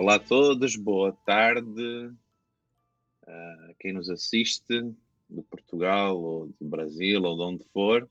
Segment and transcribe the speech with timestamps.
[0.00, 2.10] Olá a todos, boa tarde
[3.26, 4.82] a quem nos assiste
[5.28, 8.08] de Portugal ou do Brasil ou de onde for.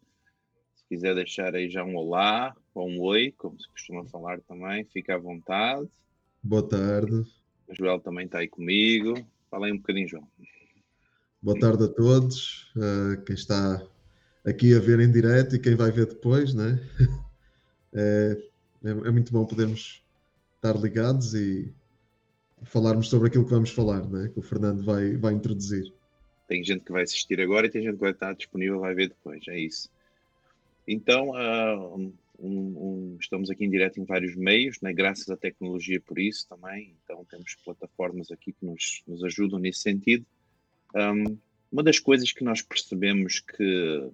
[0.76, 4.86] Se quiser deixar aí já um olá ou um oi, como se costuma falar também,
[4.86, 5.90] fica à vontade.
[6.44, 7.26] Boa tarde.
[7.68, 9.16] O Joel também está aí comigo.
[9.50, 10.28] Fala aí um bocadinho, João.
[11.42, 13.84] Boa tarde a todos, uh, quem está
[14.46, 16.80] aqui a ver em direto e quem vai ver depois, né?
[17.92, 18.38] é,
[18.84, 20.04] é, é muito bom podermos
[20.56, 21.74] estar ligados e
[22.64, 24.30] falarmos sobre aquilo que vamos falar, né?
[24.34, 25.94] que o Fernando vai, vai introduzir.
[26.48, 29.10] Tem gente que vai assistir agora e tem gente que vai estar disponível, vai ver
[29.10, 29.90] depois, é isso.
[30.88, 32.14] Então, uh, um,
[32.50, 34.92] um, estamos aqui em direto em vários meios, né?
[34.92, 36.96] graças à tecnologia por isso também.
[37.04, 40.26] Então, temos plataformas aqui que nos, nos ajudam nesse sentido.
[40.96, 41.38] Um,
[41.72, 44.10] uma das coisas que nós percebemos que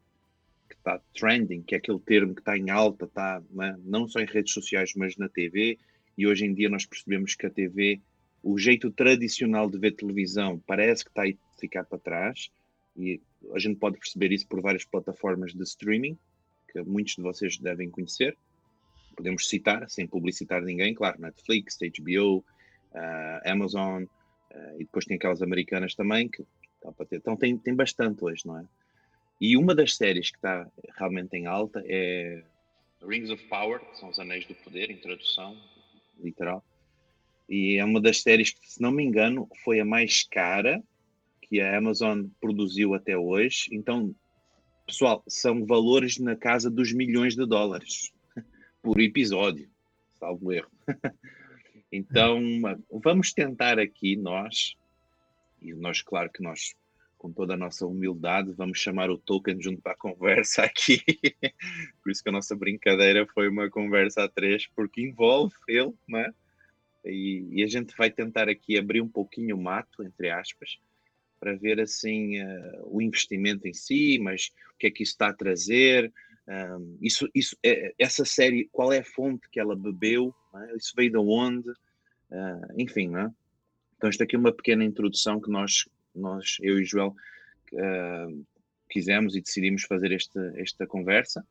[0.70, 3.76] está trending, que é aquele termo que está em alta, está né?
[3.84, 5.80] não só em redes sociais, mas na TV,
[6.18, 8.02] e hoje em dia nós percebemos que a TV
[8.46, 12.52] o jeito tradicional de ver televisão parece que está a ficar para trás
[12.96, 13.20] e
[13.52, 16.16] a gente pode perceber isso por várias plataformas de streaming
[16.72, 18.38] que muitos de vocês devem conhecer.
[19.16, 25.42] Podemos citar, sem publicitar ninguém, claro, Netflix, HBO, uh, Amazon, uh, e depois tem aquelas
[25.42, 27.16] americanas também que está para ter.
[27.16, 28.66] Então tem, tem bastante hoje, não é?
[29.42, 32.44] E uma das séries que está realmente em alta é
[33.02, 35.58] Rings of Power, que são os Anéis do Poder, em tradução
[36.20, 36.64] literal
[37.48, 40.84] e é uma das séries que, se não me engano, foi a mais cara
[41.42, 43.70] que a Amazon produziu até hoje.
[43.72, 44.16] Então,
[44.86, 48.12] pessoal, são valores na casa dos milhões de dólares
[48.82, 49.70] por episódio,
[50.20, 50.72] salvo erro.
[51.92, 52.42] então,
[52.92, 54.76] vamos tentar aqui nós,
[55.62, 56.76] e nós, claro que nós,
[57.18, 61.00] com toda a nossa humildade, vamos chamar o Token junto para a conversa aqui.
[62.02, 66.20] por isso que a nossa brincadeira foi uma conversa a três, porque envolve ele, não
[66.20, 66.34] é?
[67.06, 70.80] E, e, a gente vai tentar aqui abrir um pouquinho o mato, entre aspas,
[71.40, 75.30] para ver assim uh, o investimento em si, mas o que é que isso está
[75.30, 76.12] a trazer,
[76.48, 80.76] um, isso, isso, é, essa série, qual é a fonte que ela bebeu, é?
[80.76, 83.32] isso veio de onde, uh, enfim, não é?
[83.98, 87.16] Então, isto aqui é uma pequena introdução que nós, nós eu e Joel,
[87.74, 88.46] uh,
[88.90, 91.46] quisemos e decidimos fazer esta, esta conversa.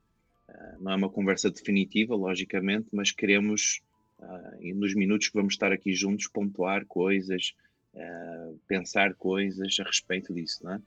[0.48, 3.82] Uh, não é uma conversa definitiva, logicamente, mas queremos
[4.24, 7.54] uh, nos minutos que vamos estar aqui juntos, pontuar coisas,
[7.94, 10.80] uh, pensar coisas a respeito disso, não é?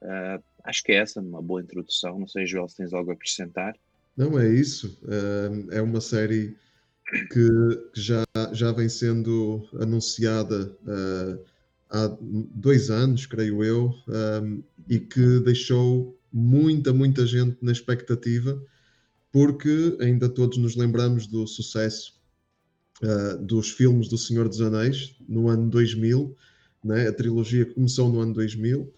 [0.00, 2.18] Uh, acho que é essa uma boa introdução.
[2.18, 3.74] Não sei, Joel, se tens algo a acrescentar.
[4.16, 4.98] Não, é isso.
[5.70, 6.56] é uma série
[7.32, 7.48] que,
[7.94, 10.76] já, já vem sendo anunciada
[11.88, 13.94] há dois anos, creio eu,
[14.42, 18.60] um, e que deixou muita, muita gente na expectativa,
[19.32, 22.17] porque ainda todos nos lembramos do sucesso
[23.02, 26.36] uh, dos filmes do Senhor dos Anéis, no ano 2000.
[26.82, 27.08] Né?
[27.08, 28.92] A trilogia começou no ano 2000 uh,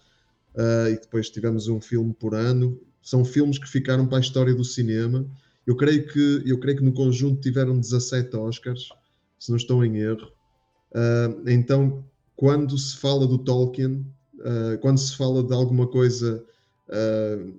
[0.89, 2.79] e depois tivemos um filme por ano.
[3.01, 5.25] São filmes que ficaram para a história do cinema.
[5.65, 8.89] Eu creio que, eu creio que no conjunto tiveram 17 Oscars,
[9.39, 10.31] se não estou em erro.
[10.91, 12.03] Uh, então,
[12.35, 14.05] quando se fala do Tolkien,
[14.39, 16.43] uh, quando se fala de alguma coisa,
[16.89, 17.53] uh,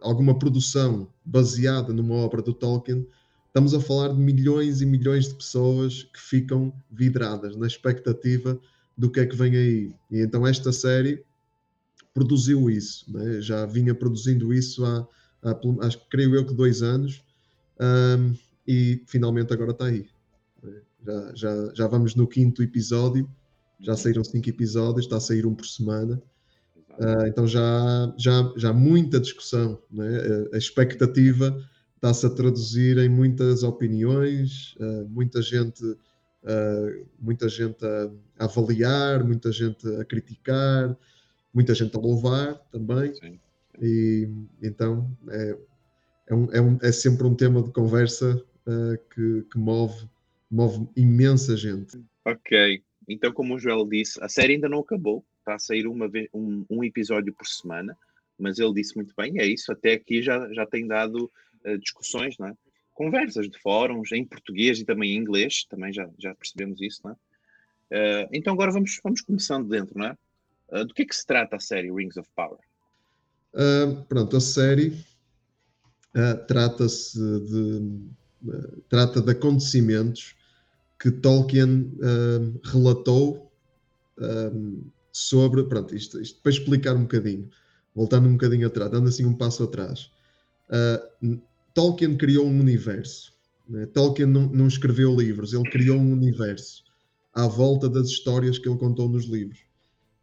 [0.00, 3.06] alguma produção baseada numa obra do Tolkien,
[3.52, 8.58] estamos a falar de milhões e milhões de pessoas que ficam vidradas na expectativa
[8.96, 9.94] do que é que vem aí.
[10.10, 11.22] E então esta série
[12.14, 13.42] produziu isso, né?
[13.42, 15.06] já vinha produzindo isso há,
[15.42, 17.22] há, acho que creio eu que dois anos,
[17.78, 18.34] um,
[18.66, 20.08] e finalmente agora está aí.
[20.62, 20.80] Né?
[21.04, 23.28] Já, já, já vamos no quinto episódio,
[23.78, 26.22] já saíram cinco episódios, está a sair um por semana.
[26.92, 30.46] Uh, então já, já, já muita discussão, né?
[30.54, 31.54] a expectativa
[32.02, 39.52] está-se a traduzir em muitas opiniões, uh, muita gente, uh, muita gente a, avaliar, muita
[39.52, 40.96] gente a criticar,
[41.54, 43.14] muita gente a louvar também.
[43.14, 43.38] Sim.
[43.80, 44.28] E
[44.60, 45.58] então é,
[46.26, 48.34] é, um, é, um, é, sempre um tema de conversa
[48.66, 50.04] uh, que, que move,
[50.50, 52.02] move imensa gente.
[52.24, 56.08] Ok, então como o Joel disse, a série ainda não acabou, está a sair uma
[56.08, 57.96] vez, um, um episódio por semana,
[58.36, 61.30] mas ele disse muito bem, é isso, até aqui já, já tem dado
[61.78, 62.54] discussões, não é?
[62.94, 67.12] conversas de fóruns em português e também em inglês, também já, já percebemos isso, não
[67.12, 67.14] é?
[68.24, 70.16] Uh, então agora vamos, vamos começando dentro, não é?
[70.70, 72.58] Uh, do que é que se trata a série Rings of Power?
[73.52, 74.96] Uh, pronto, a série
[76.46, 78.00] trata-se de
[78.90, 80.36] trata de acontecimentos
[81.00, 81.90] que Tolkien
[82.64, 83.50] relatou
[85.10, 87.48] sobre, pronto, isto, isto para explicar um bocadinho,
[87.94, 90.10] voltando um bocadinho atrás, dando assim um passo atrás.
[91.74, 93.32] Tolkien criou um universo.
[93.68, 93.86] Né?
[93.86, 96.82] Tolkien não, não, escreveu livros, ele criou um universo.
[97.34, 99.60] à volta das histórias que ele contou nos livros.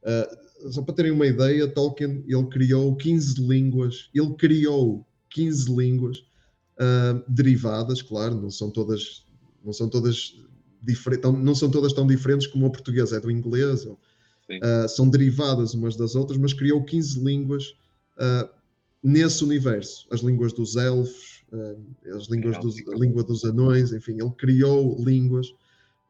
[0.03, 6.19] Uh, só para terem uma ideia, Tolkien ele criou 15 línguas, ele criou 15 línguas
[6.19, 9.25] uh, derivadas, claro, não são todas,
[9.63, 10.35] não são todas
[10.83, 15.09] diferentes, não são todas tão diferentes como o português é do inglês, ou, uh, são
[15.09, 17.75] derivadas umas das outras, mas criou 15 línguas
[19.01, 21.28] nesse universo, as línguas dos elfos,
[22.15, 25.53] as línguas dos, a língua dos anões, enfim, ele criou línguas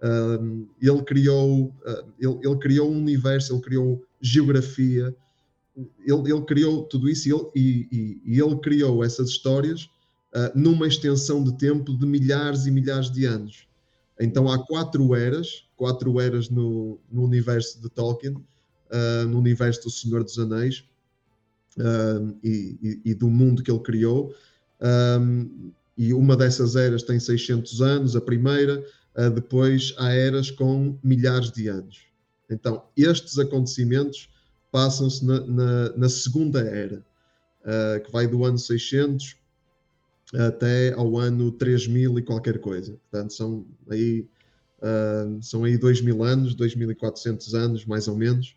[0.02, 5.14] Uh, ele criou uh, ele, ele, criou um universo, ele criou geografia,
[5.76, 9.90] ele, ele criou tudo isso e ele, e, e, e ele criou essas histórias
[10.34, 13.68] uh, numa extensão de tempo de milhares e milhares de anos.
[14.18, 18.36] Então há quatro eras, quatro eras no, no universo de Tolkien,
[19.30, 20.84] no universo do Senhor dos Anéis
[22.44, 24.34] e, e, do mundo que ele criou.
[24.82, 28.84] Um, e uma dessas eras tem 600 anos, a primeira,
[29.18, 32.08] uh, depois há eras com milhares de anos.
[32.50, 34.30] Então, estes acontecimentos
[34.72, 37.04] passam-se na, na, na, segunda era,
[37.62, 39.36] uh, que vai do ano 600
[40.34, 42.98] até ao ano 3000 e qualquer coisa.
[43.10, 44.28] Portanto, são aí,
[44.80, 48.56] uh, são aí 2000 anos, 2400 anos, mais ou menos,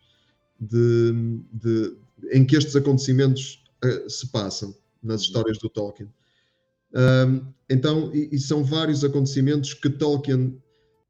[0.61, 1.13] de,
[1.53, 1.97] de
[2.31, 6.09] em que estes acontecimentos uh, se passam nas histórias do Tolkien.
[6.95, 10.61] Um, então, e, e, são vários acontecimentos que Tolkien.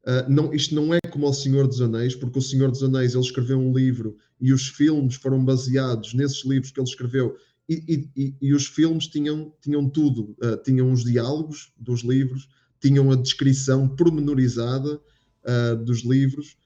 [0.05, 3.13] Uh, não, isto não é como O Senhor dos Anéis, porque O Senhor dos Anéis
[3.13, 7.35] ele escreveu um livro e os filmes foram baseados nesses livros que ele escreveu.
[7.69, 12.49] E, e, e os filmes tinham, tinham tudo: uh, tinham os diálogos dos livros,
[12.79, 16.57] tinham a descrição pormenorizada uh, dos livros.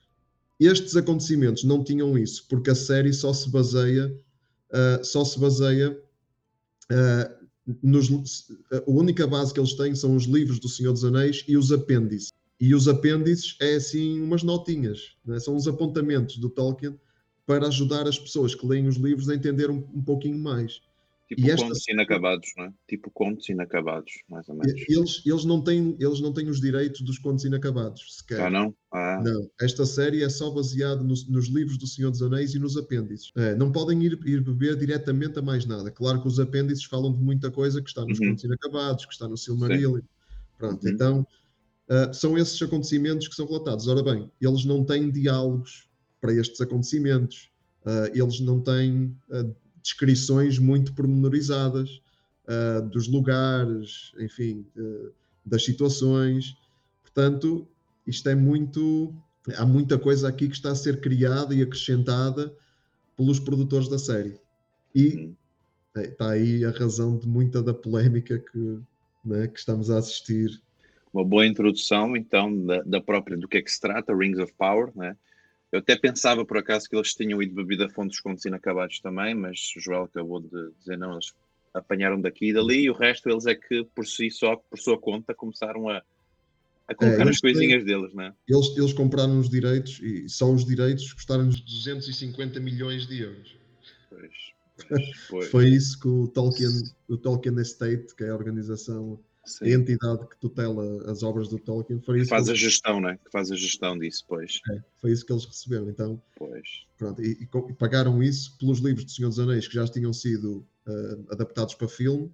[0.58, 4.12] Estes acontecimentos não tinham isso, porque a série só se baseia,
[5.04, 5.96] só se baseia
[7.82, 8.08] nos,
[8.72, 11.70] a única base que eles têm são os livros do Senhor dos Anéis e os
[11.70, 12.32] apêndices.
[12.60, 15.38] E os apêndices é assim umas notinhas, né?
[15.38, 16.98] são os apontamentos do Tolkien
[17.46, 20.80] para ajudar as pessoas que leem os livros a entender um, um pouquinho mais.
[21.28, 22.72] Tipo e contos inacabados, não é?
[22.88, 24.82] Tipo contos inacabados, mais ou menos.
[24.88, 28.40] Eles, eles, não têm, eles não têm os direitos dos contos inacabados, sequer.
[28.40, 28.74] Ah, não?
[28.90, 29.20] Ah.
[29.22, 29.50] Não.
[29.60, 33.30] Esta série é só baseada nos, nos, livros do Senhor dos Anéis e nos apêndices.
[33.36, 35.90] É, não podem ir, ir beber diretamente a mais nada.
[35.90, 38.30] Claro que os apêndices falam de muita coisa que está nos uhum.
[38.30, 40.00] contos inacabados, que está no Silmarillion.
[40.56, 40.90] Pronto, uhum.
[40.90, 41.26] então
[41.90, 43.86] uh, são esses acontecimentos que são relatados.
[43.86, 45.90] Ora bem, eles não têm diálogos
[46.22, 47.50] para estes acontecimentos.
[47.84, 49.54] Uh, eles não têm uh,
[49.88, 52.02] descrições muito pormenorizadas
[52.46, 55.10] uh, dos lugares, enfim, uh,
[55.44, 56.56] das situações.
[57.02, 57.66] Portanto,
[58.06, 59.14] isto é muito.
[59.56, 62.54] Há muita coisa aqui que está a ser criada e acrescentada
[63.16, 64.38] pelos produtores da série.
[64.94, 65.34] E uhum.
[65.96, 68.78] é, está aí a razão de muita da polémica que,
[69.24, 70.60] né, que estamos a assistir.
[71.10, 74.52] Uma boa introdução, então, da, da, própria do que é que se trata, Rings of
[74.58, 75.16] Power, né?
[75.70, 79.00] Eu até pensava por acaso que eles tinham ido beber a fonte dos contos inacabados
[79.00, 81.32] também, mas o Joel acabou de dizer não, eles
[81.74, 84.98] apanharam daqui e dali e o resto eles é que por si só, por sua
[84.98, 86.02] conta, começaram a,
[86.88, 88.32] a colocar é, as coisinhas têm, deles, né?
[88.48, 93.58] Eles, eles compraram os direitos e só os direitos custaram-nos 250 milhões de euros.
[94.08, 94.32] Pois,
[94.88, 95.50] pois, pois.
[95.50, 96.70] Foi isso que o Tolkien,
[97.08, 99.64] o Tolkien Estate, que é a organização Sim.
[99.64, 102.00] a entidade que tutela as obras do Tolkien.
[102.00, 103.18] Foi isso que faz a gestão, né?
[103.24, 104.60] Que faz a gestão disso, pois.
[104.70, 105.88] É, foi isso que eles receberam.
[105.88, 106.86] Então, pois.
[106.96, 110.66] Pronto, e, e, pagaram isso pelos livros do Senhor dos Anéis que já tinham sido
[110.86, 112.30] uh, adaptados para filme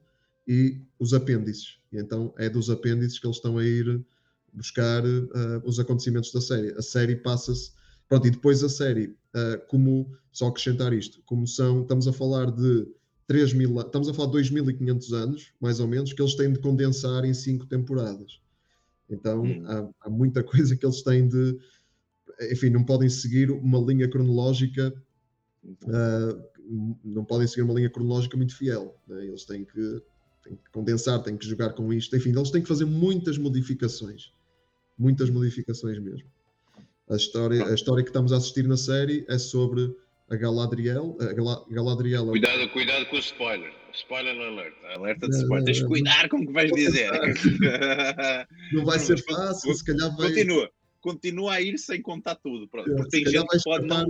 [0.46, 1.78] e os apêndices.
[1.92, 4.04] E então é dos apêndices que eles estão a ir
[4.52, 6.72] buscar uh, os acontecimentos da série.
[6.72, 7.72] A série passa-se.
[8.08, 10.12] Pronto, e depois a série, uh, como.
[10.32, 11.82] Só acrescentar isto, como são.
[11.82, 12.88] Estamos a falar de
[13.26, 16.58] 3 mil, estamos a falar de 2.500 anos, mais ou menos, que eles têm de
[16.58, 18.40] condensar em cinco temporadas.
[19.08, 19.64] Então hum.
[19.66, 21.58] há, há, muita coisa que eles têm de.
[22.50, 24.94] Enfim, não podem seguir uma linha cronológica.
[25.84, 26.42] Uh,
[27.04, 28.96] não podem seguir uma linha cronológica muito fiel.
[29.06, 29.26] Né?
[29.26, 30.02] Eles têm que,
[30.42, 32.16] têm que condensar, têm que jogar com isto.
[32.16, 34.32] Enfim, eles têm que fazer muitas modificações.
[34.98, 36.28] Muitas modificações mesmo.
[37.08, 39.94] A história, a história que estamos a assistir na série é sobre
[40.30, 41.16] a Galadriel.
[41.20, 41.32] A
[41.72, 43.72] Galadriel é cuidado, cuidado com o spoiler.
[43.92, 44.74] Spoiler alert.
[44.96, 45.64] Alerta de spoiler.
[45.64, 47.10] Tens de cuidar com o que vais dizer.
[48.72, 50.28] Não vai ser fácil, se calhar vai.
[50.28, 50.70] Continua.
[51.00, 52.66] Continua a ir sem contar tudo.
[52.68, 54.06] Porque tem gente que pode não,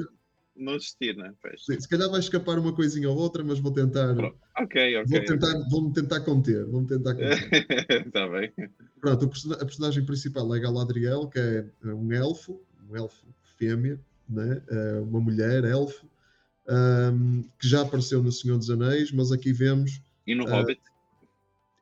[0.57, 1.35] não assistir, né?
[1.59, 4.17] Sim, se calhar vai escapar uma coisinha ou outra, mas vou tentar.
[4.57, 5.05] Ok, ok.
[5.07, 5.69] Vou tentar, okay.
[5.71, 6.65] Vou-me tentar conter.
[6.67, 8.07] Vou-me tentar conter.
[8.07, 8.53] Está bem.
[9.01, 9.25] Pronto,
[9.61, 13.27] a personagem principal é Galadriel, que é um elfo, um elfo
[13.59, 14.63] fêmea, né?
[14.71, 16.07] Uh, uma mulher, elfo,
[16.69, 20.01] um, que já apareceu no Senhor dos Anéis, mas aqui vemos.
[20.27, 20.81] E no uh, Hobbit.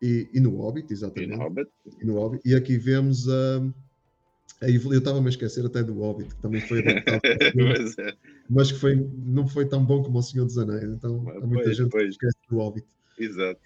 [0.01, 1.33] E, e, no Hobbit, exatamente.
[1.33, 1.71] E no Hobbit.
[2.01, 2.49] E, no Hobbit.
[2.49, 3.63] e aqui vemos a,
[4.61, 7.21] Eu estava-me a esquecer até do Hobbit, que também foi adaptado,
[7.55, 8.15] mas, é.
[8.51, 10.91] mas que foi, não foi tão bom como O Senhor dos Anéis.
[10.91, 12.05] Então, há muita pois, gente pois.
[12.05, 12.87] que esquece do Hobbit.
[13.19, 13.61] Exato.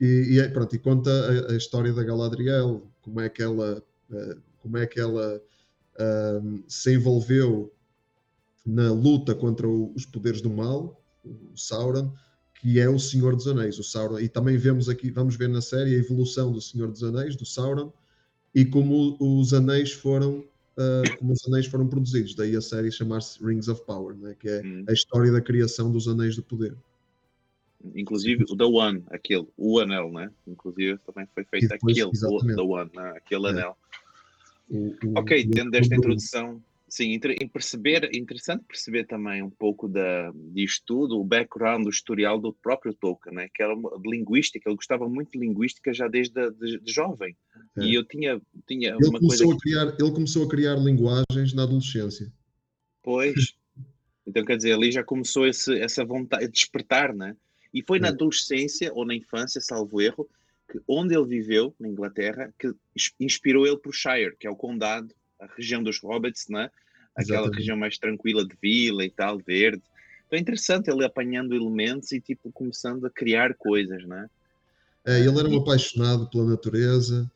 [0.00, 4.40] E, e, pronto, e conta a, a, história da Galadriel, como é que ela, uh,
[4.60, 5.40] como é que ela
[6.66, 7.70] se envolveu
[8.64, 12.12] na luta contra o, os poderes do mal, o Sauron,
[12.60, 14.20] que é o Senhor dos Anéis, o Sauron.
[14.20, 17.44] E também vemos aqui, vamos ver na série a evolução do Senhor dos Anéis, do
[17.44, 17.92] Sauron,
[18.54, 20.44] e como os anéis foram
[20.76, 22.34] uh, como os anéis foram produzidos.
[22.34, 24.36] Daí a série chamar-se Rings of Power, né?
[24.38, 24.84] que é hum.
[24.88, 26.76] a história da criação dos anéis do poder.
[27.96, 30.30] Inclusive o The One, aquele, o anel, né?
[30.46, 33.12] Inclusive também foi feito depois, aquele, o The One, né?
[33.16, 33.50] aquele é.
[33.50, 33.76] anel.
[34.70, 40.30] O, o, ok, tendo esta introdução Sim, em perceber, interessante perceber também um pouco da,
[40.52, 43.48] disto tudo, o background, o historial do próprio Tolkien, né?
[43.48, 47.34] que era de linguística, ele gostava muito de linguística já desde de, de jovem.
[47.78, 47.84] É.
[47.84, 49.42] E eu tinha, tinha ele uma coisa.
[49.42, 49.50] Que...
[49.50, 52.30] A criar, ele começou a criar linguagens na adolescência.
[53.02, 53.54] Pois.
[54.24, 57.36] Então, quer dizer, ali já começou esse, essa vontade de despertar, né?
[57.74, 58.02] E foi é.
[58.02, 60.28] na adolescência ou na infância, salvo erro,
[60.70, 62.72] que onde ele viveu, na Inglaterra, que
[63.18, 66.70] inspirou ele para o Shire, que é o condado a região dos hobbits, né?
[67.14, 67.58] aquela Exatamente.
[67.58, 69.82] região mais tranquila de vila e tal, verde.
[70.26, 74.28] Então é interessante ele apanhando elementos e tipo começando a criar coisas, né?
[75.04, 77.30] É, ele era um apaixonado pela natureza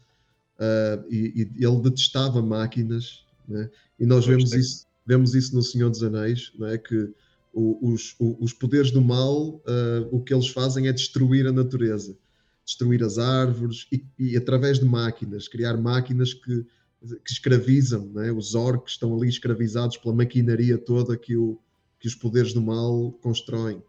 [0.58, 3.68] uh, e, e, ele detestava máquinas, né?
[3.98, 6.78] E nós vemos isso, vemos isso no Senhor dos Anéis, não é?
[6.78, 7.12] Que
[7.52, 11.52] o, os, o, os poderes do mal, uh, o que eles fazem é destruir a
[11.52, 12.16] natureza,
[12.64, 16.64] destruir as árvores e, e através de máquinas, criar máquinas que
[17.00, 18.32] que escravizam, né?
[18.32, 21.58] os orcs estão ali escravizados pela maquinaria toda que, o,
[21.98, 23.82] que os poderes do mal constroem.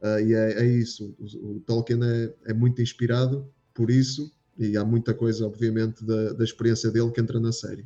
[0.00, 4.76] Uh, e é, é isso, o, o Tolkien é, é, muito inspirado por isso, e
[4.76, 7.84] há muita coisa, obviamente, da, da experiência dele que entra na série,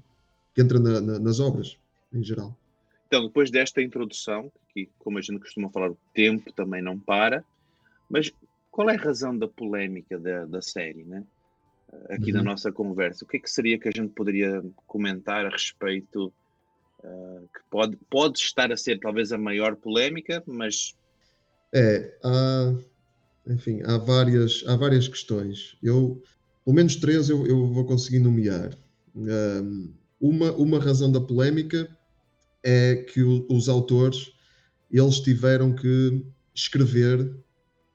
[0.55, 1.77] que entra na, na, nas obras,
[2.13, 2.57] em geral.
[3.07, 7.45] Então, depois desta introdução, que como a gente costuma falar, o tempo também não para,
[8.09, 8.33] mas
[8.71, 11.25] qual é a razão da polémica da, da série, né?
[12.09, 12.39] Aqui uhum.
[12.39, 13.25] na nossa conversa.
[13.25, 16.33] O que é que seria que a gente poderia comentar a respeito
[17.03, 20.95] uh, que pode, pode estar a ser talvez a maior polémica, mas
[21.73, 22.75] é há,
[23.47, 25.77] enfim há várias há várias questões.
[25.83, 26.23] Eu
[26.65, 28.77] pelo menos três eu, eu vou conseguir nomear.
[29.15, 31.89] Um, uma uma razão da polémica
[32.63, 34.33] é que o, os autores
[34.91, 37.35] eles tiveram que escrever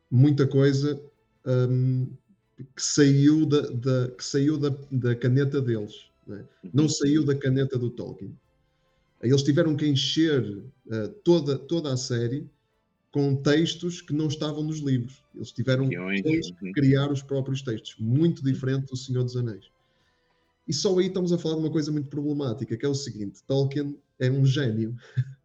[0.10, 1.00] muita coisa
[1.46, 2.10] um,
[2.57, 6.45] que saiu da, da que saiu da, da caneta deles, não, é?
[6.74, 6.89] não, uhum.
[6.89, 8.38] saiu da caneta do Tolkien.
[9.21, 12.47] Eles tiveram que encher uh, toda, toda a série
[13.12, 15.24] com textos que não estavam nos livros.
[15.33, 16.71] Eles tiveram que uhum.
[16.74, 19.69] criar os próprios textos, muito diferente do Senhor dos Anéis.
[20.67, 23.43] E só aí estamos a falar de uma coisa muito problemática, que é o seguinte:
[23.47, 24.95] Tolkien é um gênio.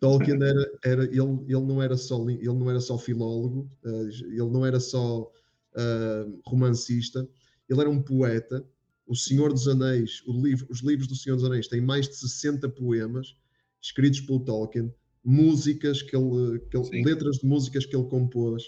[0.00, 4.50] Tolkien era, era ele, ele não era só ele não era só filólogo, uh, ele
[4.50, 5.30] não era só
[5.74, 7.28] uh, romancista,
[7.68, 8.64] ele era um poeta.
[9.06, 12.68] O Senhor dos Anéis, livro, os livros do Senhor dos Anéis têm mais de 60
[12.68, 13.36] poemas
[13.80, 14.92] escritos pelo Tolkien,
[15.24, 18.62] músicas que ele, que ele letras de músicas que ele compôs.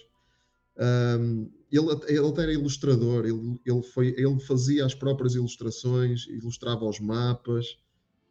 [0.78, 6.84] Um, ele, ele até era ilustrador, ele, ele, foi, ele fazia as próprias ilustrações, ilustrava
[6.84, 7.78] os mapas,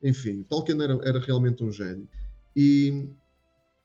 [0.03, 2.07] enfim, Tolkien era, era realmente um gênio.
[2.55, 3.09] E,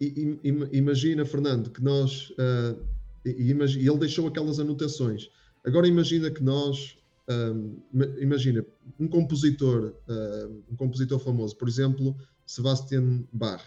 [0.00, 2.82] e, e imagina, Fernando, que nós uh,
[3.30, 5.28] e, e ele deixou aquelas anotações.
[5.64, 6.96] Agora imagina que nós,
[7.28, 7.76] um,
[8.18, 8.64] imagina
[9.00, 12.16] um compositor, uh, um compositor famoso, por exemplo,
[12.46, 13.64] Sebastian Bach.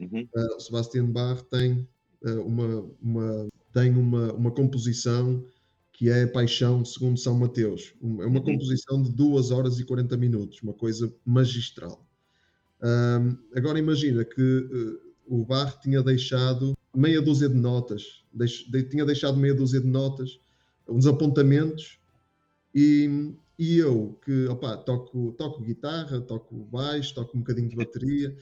[0.00, 0.28] Uhum.
[0.34, 1.88] Uh, Sebastian Bach tem
[2.24, 5.44] uh, uma, uma, tem uma, uma composição
[5.92, 7.92] que é Paixão segundo São Mateus.
[8.00, 8.40] é uma uhum.
[8.40, 12.04] composição de 2 horas e 40 minutos, uma coisa magistral.
[12.80, 18.82] Um, agora imagina que uh, o Bach tinha deixado meia dúzia de notas, deix, de,
[18.84, 20.40] tinha deixado meia dúzia de notas,
[20.88, 21.98] uns apontamentos,
[22.74, 28.36] e, e eu que opa, toco, toco guitarra, toco baixo, toco um bocadinho de bateria.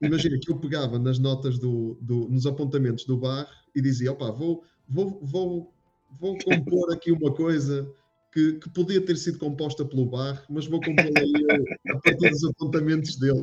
[0.00, 4.32] Imagina que eu pegava nas notas do, do nos apontamentos do bar e dizia: opa,
[4.32, 5.72] vou, vou, vou,
[6.18, 7.88] vou compor aqui uma coisa
[8.32, 11.32] que, que, podia ter sido composta pelo bar, mas vou compor aí
[11.88, 13.42] a partir dos apontamentos dele.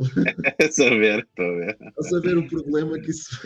[0.57, 1.77] É saber, estou a ver.
[1.97, 3.39] A saber o problema que isso.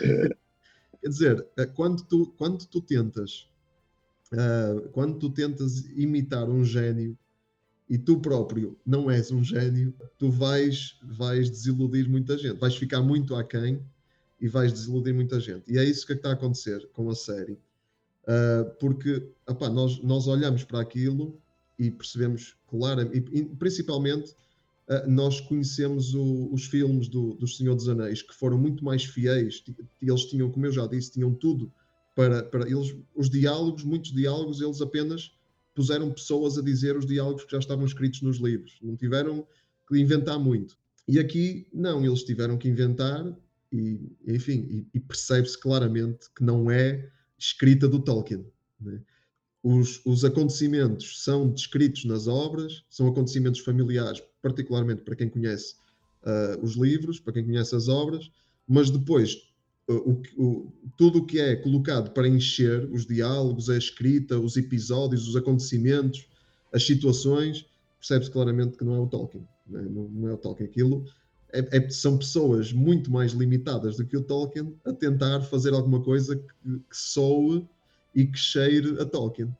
[1.04, 1.06] É.
[1.06, 3.48] Quer dizer, eh, quando tu, quando tu tentas
[4.34, 7.16] uh, quando tu tentas imitar um gênio
[7.88, 13.02] e tu próprio não és um gênio, tu vais, vais desiludir muita gente, vais ficar
[13.02, 13.80] muito aquém
[14.40, 15.70] e vais desiludir muita gente.
[15.72, 17.58] E é isso que está a acontecer com a série.
[18.24, 19.22] Uh, porque
[19.70, 21.38] nós, nós olhamos para aquilo
[21.78, 24.34] e percebemos claramente, e, principalmente uh,
[25.06, 29.64] nós conhecemos o, os filmes do, do Senhor dos Anéis, que foram muito mais fiéis,
[30.00, 31.72] eles tinham, como eu já disse, tinham tudo
[32.14, 35.32] para, para eles, os diálogos, muitos diálogos, eles apenas
[35.74, 39.46] puseram pessoas a dizer os diálogos que já estavam escritos nos livros, não tiveram
[39.88, 40.76] que inventar muito.
[41.08, 43.36] E aqui, não, eles tiveram que inventar,
[43.72, 48.46] e enfim, e, e percebe-se claramente que não é escrita do Tolkien.
[48.80, 49.00] Né?
[49.64, 55.76] Os, os, acontecimentos são descritos nas obras, são acontecimentos familiares, particularmente para quem conhece
[56.22, 58.30] uh, os livros, para quem conhece as obras,
[58.68, 59.38] mas depois
[59.88, 64.58] uh, o, o, tudo o que é colocado para encher os diálogos, a escrita, os
[64.58, 66.26] episódios, os acontecimentos,
[66.70, 67.64] as situações,
[67.98, 69.48] percebe-se claramente que não é o Tolkien.
[69.66, 70.68] Não é, não é o Tolkien.
[70.68, 71.06] Aquilo
[71.54, 76.02] é, é, são pessoas muito mais limitadas do que o Tolkien a tentar fazer alguma
[76.02, 77.66] coisa que, que soe
[78.14, 79.54] e que cheire a Tolkien.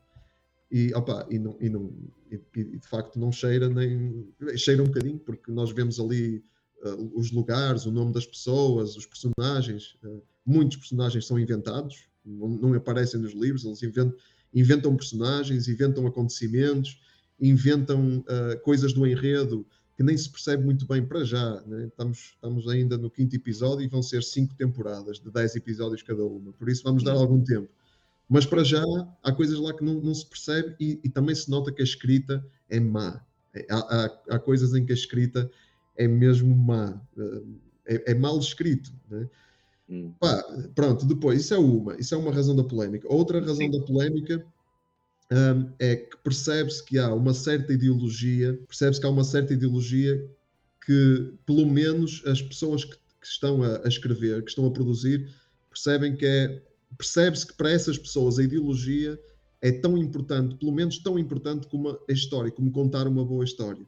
[0.71, 1.93] E, opa, e, não, e, não,
[2.31, 4.27] e, e, de facto não cheira nem.
[4.57, 6.43] cheira um bocadinho, porque nós vemos ali
[6.85, 9.97] uh, os lugares, o nome das pessoas, os personagens.
[10.03, 14.15] Uh, muitos personagens são inventados, não, não, aparecem nos livros, eles inventam,
[14.53, 17.01] inventam personagens, inventam acontecimentos,
[17.41, 21.63] inventam uh, coisas do enredo que nem se percebe muito bem para já.
[21.67, 21.87] Né?
[21.87, 26.25] Estamos, estamos ainda no quinto episódio e vão ser cinco temporadas de dez episódios cada
[26.25, 27.69] uma, por isso vamos dar algum tempo.
[28.29, 28.83] Mas para já
[29.23, 31.85] há coisas lá que não, não se percebe e, e, também se nota que a
[31.85, 33.21] escrita é má.
[33.55, 35.51] É, há, há, há, coisas em que a escrita
[35.97, 37.43] é mesmo má, eh,
[37.87, 38.91] é, é mal escrito.
[39.11, 39.29] Né?
[39.89, 40.13] Hum.
[40.19, 40.43] Pá,
[40.75, 43.07] pronto, depois, isso é uma, isso é uma razão da polémica.
[43.13, 43.71] Outra razão Sim.
[43.71, 44.45] da polémica
[45.31, 50.25] um, é que percebe-se que há uma certa ideologia, percebe-se que há uma certa ideologia
[50.85, 55.31] que, pelo menos, as pessoas que, que estão a, a, escrever, que estão a produzir,
[55.71, 56.63] percebem que é.
[56.97, 59.19] Percebe-se que para essas pessoas a ideologia
[59.61, 63.85] é tão importante, pelo menos tão importante como a história, como contar uma boa história.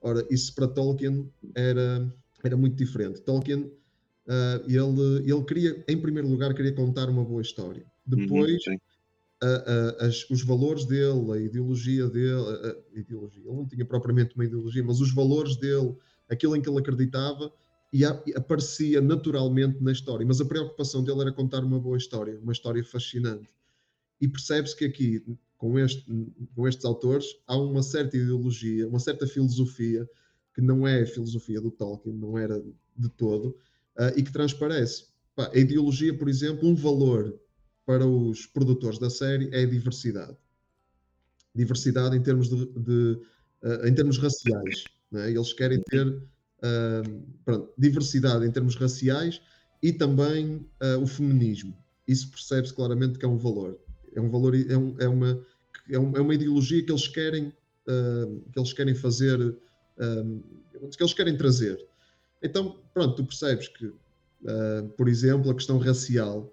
[0.00, 2.12] Ora, isso para Tolkien era,
[2.42, 3.20] era muito diferente.
[3.20, 7.86] Tolkien, uh, ele, ele queria, em primeiro lugar, queria contar uma boa história.
[8.10, 8.78] Uhum, Depois, uhum,
[9.42, 14.34] a, a, as, os valores dele, a ideologia dele, a, ideologia, ele não tinha propriamente
[14.34, 15.94] uma ideologia, mas os valores dele,
[16.28, 17.52] aquilo em que ele acreditava,
[17.92, 20.26] e, aparecia naturalmente na história.
[20.26, 23.48] Mas a preocupação dele era contar uma boa história, uma história fascinante.
[24.20, 25.24] E percebe-se que aqui,
[25.58, 26.04] com, este,
[26.54, 30.08] com estes autores, há uma certa ideologia, uma certa filosofia,
[30.54, 32.62] que não é a filosofia do Tolkien, não era
[32.96, 33.56] de todo,
[33.98, 35.06] uh, e que transparece.
[35.34, 37.38] Pá, a ideologia, por exemplo, um valor
[37.84, 40.36] para os produtores da série é a diversidade.
[41.54, 43.20] Diversidade em termos, de, de
[43.62, 44.84] uh, em termos raciais.
[45.14, 45.30] É?
[45.30, 46.22] Eles querem ter
[47.44, 49.40] pronto, diversidade em termos raciais
[49.82, 51.76] e também uh, o feminismo.
[52.06, 53.78] Isso percebe-se claramente que é um valor.
[54.14, 55.44] É um valor, é, um, é, uma,
[55.90, 57.52] é, é uma ideologia que eles querem,
[58.52, 59.56] que eles querem fazer,
[60.96, 61.84] que eles querem trazer.
[62.42, 63.92] Então, pronto, tu percebes que,
[64.96, 66.52] por exemplo, a questão racial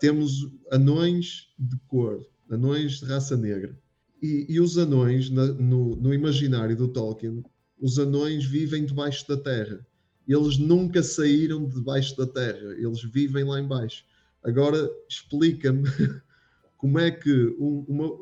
[0.00, 3.78] temos anões de cor, anões de raça negra.
[4.22, 7.44] E, e os anões, na, no, no, imaginário do Tolkien,
[7.80, 9.86] os anões vivem debaixo da terra.
[10.26, 14.04] Eles nunca saíram debaixo da terra, eles vivem lá embaixo.
[14.42, 15.88] Agora, explica-me
[16.76, 18.18] como é que um, uma,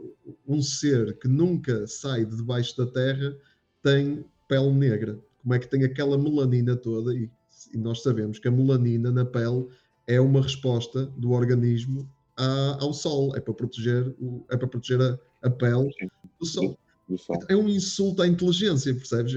[0.46, 3.36] um ser que nunca sai de debaixo da terra
[3.82, 5.18] tem pele negra.
[5.42, 7.14] Como é que tem aquela melanina toda?
[7.14, 7.30] E,
[7.72, 9.68] e nós sabemos que a melanina na pele
[10.06, 15.00] é uma resposta do organismo a, ao sol, é para proteger, o, é para proteger
[15.00, 15.90] a, a pele
[16.38, 16.78] do sol.
[17.08, 17.38] Do sol.
[17.48, 19.34] É um insulto à inteligência, percebes?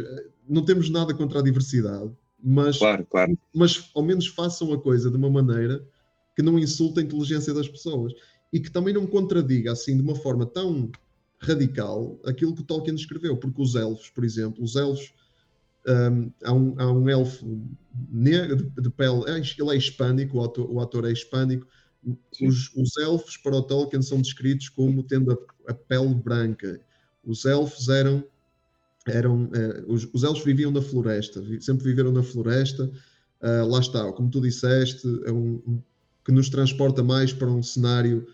[0.48, 3.38] Não temos nada contra a diversidade, mas, claro, claro.
[3.54, 5.84] mas ao menos façam a coisa de uma maneira
[6.36, 8.14] que não insulte a inteligência das pessoas
[8.54, 10.92] e que também não contradiga assim de uma forma tão
[11.40, 15.14] radical aquilo que Tolkien escreveu, porque os elfos, por exemplo, os elfos
[15.88, 17.66] um, há, um, há um elfo
[18.10, 21.66] negro de, de pele, é, ele é hispânico, o ator, o ator é hispânico.
[22.42, 26.80] Os, os, elfos para o Tolkien são descritos como tendo a, a pele branca.
[27.28, 28.24] Os elfos eram
[29.08, 32.92] eram eh, os, os, elfos viviam na floresta, sempre viveram na floresta.
[33.42, 35.82] Uh, lá está, como tu disseste, é um, um,
[36.26, 38.28] que nos transporta mais para um cenário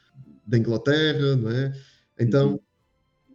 [0.47, 1.79] da Inglaterra, não é?
[2.17, 2.59] Então, uhum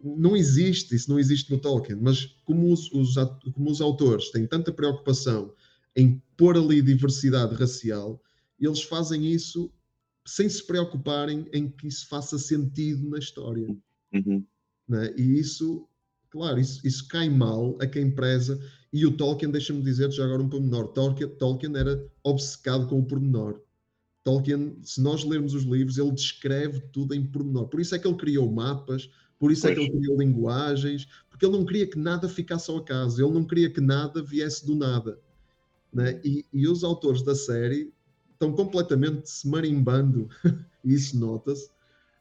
[0.03, 3.15] não existe, isso não existe no Tolkien, mas como os, os,
[3.53, 5.53] como os autores têm tanta preocupação
[5.95, 8.21] em pôr ali diversidade racial,
[8.59, 9.71] eles fazem isso
[10.25, 13.67] sem se preocuparem em que isso faça sentido na história.
[14.13, 14.45] Uhum.
[14.89, 15.13] Né?
[15.15, 15.87] E isso,
[16.31, 18.59] claro, isso, isso cai mal a quem preza.
[18.91, 23.05] E o Tolkien, deixa-me dizer já agora um pormenor: Tolkien, Tolkien era obcecado com o
[23.05, 23.61] pormenor.
[24.23, 27.67] Tolkien, se nós lermos os livros, ele descreve tudo em pormenor.
[27.67, 29.71] Por isso é que ele criou mapas, por isso pois.
[29.71, 33.33] é que ele criou linguagens, porque ele não queria que nada ficasse ao acaso, ele
[33.33, 35.19] não queria que nada viesse do nada.
[35.93, 36.19] Né?
[36.23, 37.93] E, e os autores da série
[38.33, 40.29] estão completamente se marimbando,
[40.83, 41.69] e isso nota-se,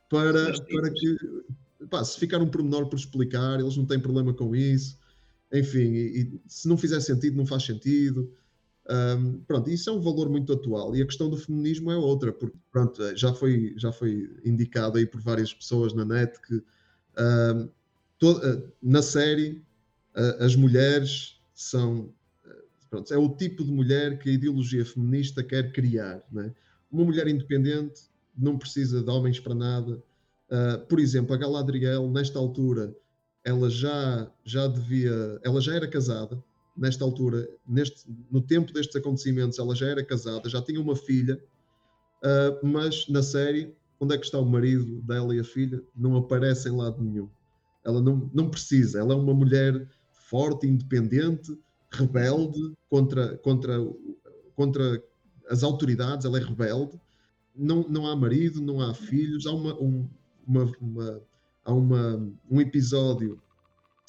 [0.08, 1.16] para, para que,
[1.90, 4.98] pá, se ficar um pormenor por explicar, eles não têm problema com isso.
[5.52, 8.32] Enfim, e, e se não fizer sentido, não faz sentido.
[8.90, 12.32] Um, pronto, isso é um valor muito atual e a questão do feminismo é outra,
[12.32, 17.68] porque pronto, já foi, já foi indicado aí por várias pessoas na net que um,
[18.18, 18.40] to,
[18.82, 19.62] na série
[20.16, 22.10] uh, as mulheres são
[22.88, 26.22] pronto, é o tipo de mulher que a ideologia feminista quer criar.
[26.32, 26.54] Né?
[26.90, 28.02] Uma mulher independente
[28.36, 30.02] não precisa de homens para nada.
[30.50, 32.94] Uh, por exemplo, a Galadriel, nesta altura,
[33.44, 36.42] ela já, já devia, ela já era casada,
[36.76, 41.42] nesta altura, neste, no tempo destes acontecimentos, ela já era casada, já tinha uma filha,
[42.22, 45.82] uh, mas na série, onde é que está o marido dela e a filha?
[45.94, 47.28] Não aparece em lado nenhum.
[47.84, 51.58] Ela não, não precisa, ela é uma mulher forte, independente,
[51.90, 53.78] rebelde contra, contra,
[54.54, 55.02] contra
[55.48, 57.00] as autoridades, ela é rebelde.
[57.56, 60.08] Não, não há marido, não há filhos, há uma, um,
[60.48, 61.22] uma, uma,
[61.64, 63.40] há uma, um episódio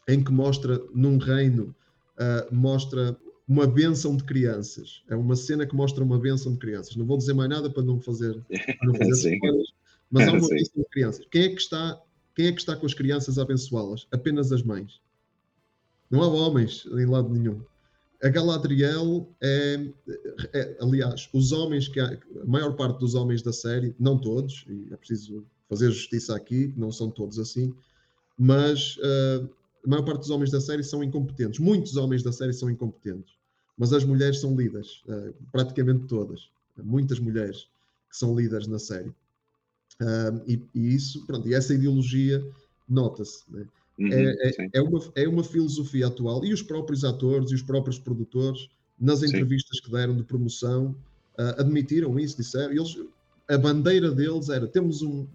[0.08, 1.75] em que mostra num reino
[2.19, 5.04] uh, mostra uma benção de crianças.
[5.10, 6.95] É uma cena que mostra uma benção de crianças.
[6.95, 9.73] Não vou dizer mais nada para não fazer, para não fazer spoilers,
[10.10, 10.56] mas há uma Sim.
[10.56, 11.25] benção de crianças.
[11.32, 12.02] Quem é que está,
[12.36, 14.08] quem é que está com as crianças a abençoá-las?
[14.12, 15.02] Apenas as mães.
[16.10, 17.62] Não há homens em lado nenhum.
[18.21, 19.88] A Galadriel é,
[20.54, 24.65] é, aliás, os homens que há, a maior parte dos homens da série, não todos,
[24.67, 27.73] e é preciso fazer justiça aqui, não são todos assim,
[28.38, 29.49] mas uh,
[29.86, 31.60] a maior parte dos homens da série são incompetentes.
[31.60, 33.34] Muitos homens da série são incompetentes,
[33.77, 36.49] mas as mulheres são lidas, uh, praticamente todas.
[36.82, 37.67] Muitas mulheres
[38.10, 39.10] que são lidas na série.
[40.01, 42.43] Uh, e, e, isso, pronto, e essa ideologia
[42.88, 43.43] nota-se.
[43.49, 43.65] Né?
[43.99, 47.62] Uhum, é, é, é, uma, é uma filosofia atual e os próprios atores e os
[47.62, 49.84] próprios produtores, nas entrevistas sim.
[49.84, 50.95] que deram de promoção,
[51.38, 52.71] uh, admitiram isso, disseram.
[52.71, 52.97] Eles,
[53.49, 55.27] a bandeira deles era: temos um,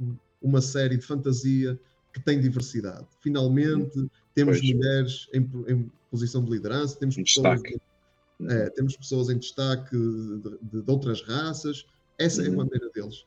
[0.45, 1.81] uma série de fantasia
[2.13, 3.07] que tem diversidade.
[3.21, 4.75] Finalmente, temos pois.
[4.75, 10.59] mulheres em, em, posição de liderança, temos pessoas, em, é, temos pessoas em destaque de,
[10.63, 11.85] de, de outras raças.
[12.19, 12.49] Essa uhum.
[12.49, 13.25] é a bandeira deles.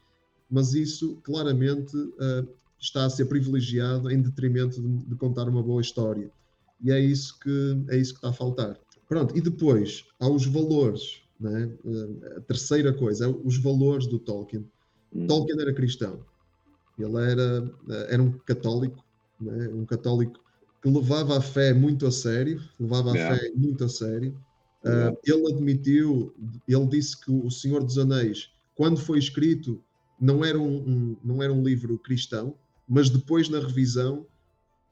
[0.49, 2.47] Mas isso claramente uh,
[2.79, 6.31] está a ser privilegiado em detrimento de, de, contar uma boa história.
[6.81, 8.79] E é isso que é isso que está a faltar.
[9.09, 11.69] Pronto, e depois há os valores, né?
[12.37, 14.65] a terceira coisa, é os valores do Tolkien.
[15.13, 15.27] Hum.
[15.27, 16.23] Tolkien era cristão.
[16.97, 17.71] Ele era,
[18.09, 19.03] era um católico,
[19.39, 19.69] né?
[19.69, 20.39] um católico
[20.81, 23.35] que levava a fé muito a sério, levava a yeah.
[23.35, 24.37] fé muito a sério.
[24.85, 25.11] Yeah.
[25.11, 26.33] Uh, ele admitiu,
[26.67, 29.83] ele disse que o Senhor dos Anéis, quando foi escrito,
[30.19, 32.55] não era um, um não era um livro cristão,
[32.87, 34.25] mas depois na revisão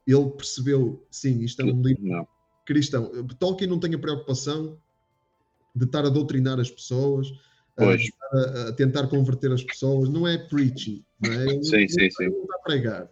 [0.06, 2.28] ele percebeu, sim, isto é um livro não.
[2.66, 3.10] cristão.
[3.40, 4.78] Tolkien não tem a preocupação
[5.76, 7.34] de estar a doutrinar as pessoas,
[7.78, 11.46] a, a, tentar converter as pessoas, não é preaching, não é?
[11.54, 12.30] Ele sim, sim, sim.
[12.30, 13.12] não está a pregar.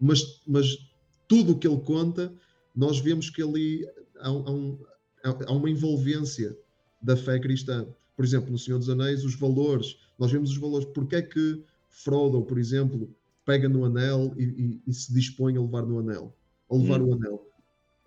[0.00, 0.78] Mas, mas
[1.26, 2.32] tudo o que ele conta,
[2.74, 3.86] nós vemos que ali
[4.18, 4.78] há, há, um,
[5.24, 6.56] há uma envolvência
[7.00, 7.86] da fé cristã.
[8.14, 10.86] Por exemplo, no Senhor dos Anéis, os valores, nós vemos os valores.
[10.94, 15.60] Porque é que Frodo, por exemplo, pega no anel e, e, e se dispõe a
[15.60, 16.36] levar no anel,
[16.70, 17.08] a levar hum.
[17.08, 17.46] o anel.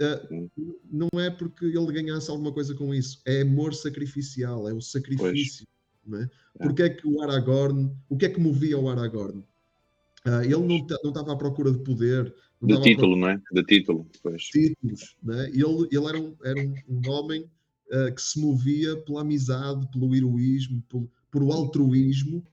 [0.02, 0.50] Uh,
[0.90, 5.68] não é porque ele ganhasse alguma coisa com isso, é amor sacrificial, é o sacrifício.
[6.10, 6.24] Não é?
[6.60, 6.64] é.
[6.64, 9.44] Porque é que o Aragorn, o que é que movia o Aragorn?
[10.26, 12.34] Uh, ele não, não estava à procura de poder.
[12.62, 13.42] de título, não é?
[13.52, 14.44] De título, pois.
[14.44, 15.48] Títulos, não é?
[15.50, 17.50] Ele, ele era um, era um, homem
[17.92, 22.44] uh, que se movia pela amizade, pelo heroísmo, por, por o altruísmo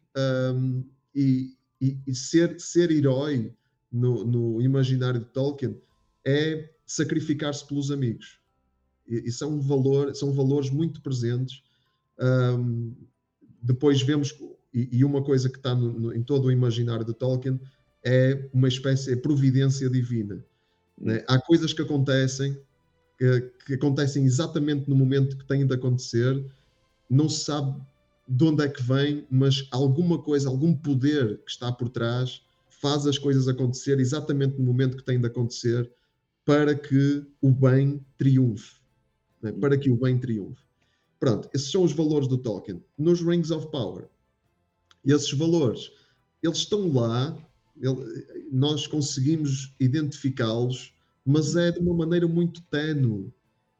[0.55, 3.53] um, e, e, e ser, ser herói
[3.91, 5.77] no, no, imaginário de Tolkien
[6.25, 8.39] é sacrificar-se pelos amigos.
[9.09, 11.63] E, e, são, valor, são valores muito presentes.
[12.19, 12.95] Um,
[13.67, 14.33] depois vemos,
[14.73, 17.61] e, e, uma coisa que está no, no, em todo o imaginário de Tolkien
[18.05, 20.45] é uma espécie de providência divina.
[20.97, 21.25] Né?
[21.27, 22.57] Há coisas que acontecem,
[23.19, 26.45] que, que acontecem exatamente no momento que têm de acontecer,
[27.11, 27.81] não se sabe
[28.29, 33.07] de onde é que vem, mas alguma coisa, algum poder que está por trás faz
[33.07, 35.91] as coisas acontecer exatamente no momento que tem de acontecer
[36.45, 38.77] para que o bem triunfe.
[39.43, 39.51] Né?
[39.53, 40.66] Para que o bem triunfe.
[41.19, 42.83] Pronto, esses são os valores do Tolkien.
[42.99, 44.09] Nos Rings of Power,
[45.05, 45.91] esses valores,
[46.43, 47.37] eles estão lá,
[47.81, 50.93] ele, nós conseguimos identificá-los,
[51.25, 53.33] mas é de uma maneira muito tenue,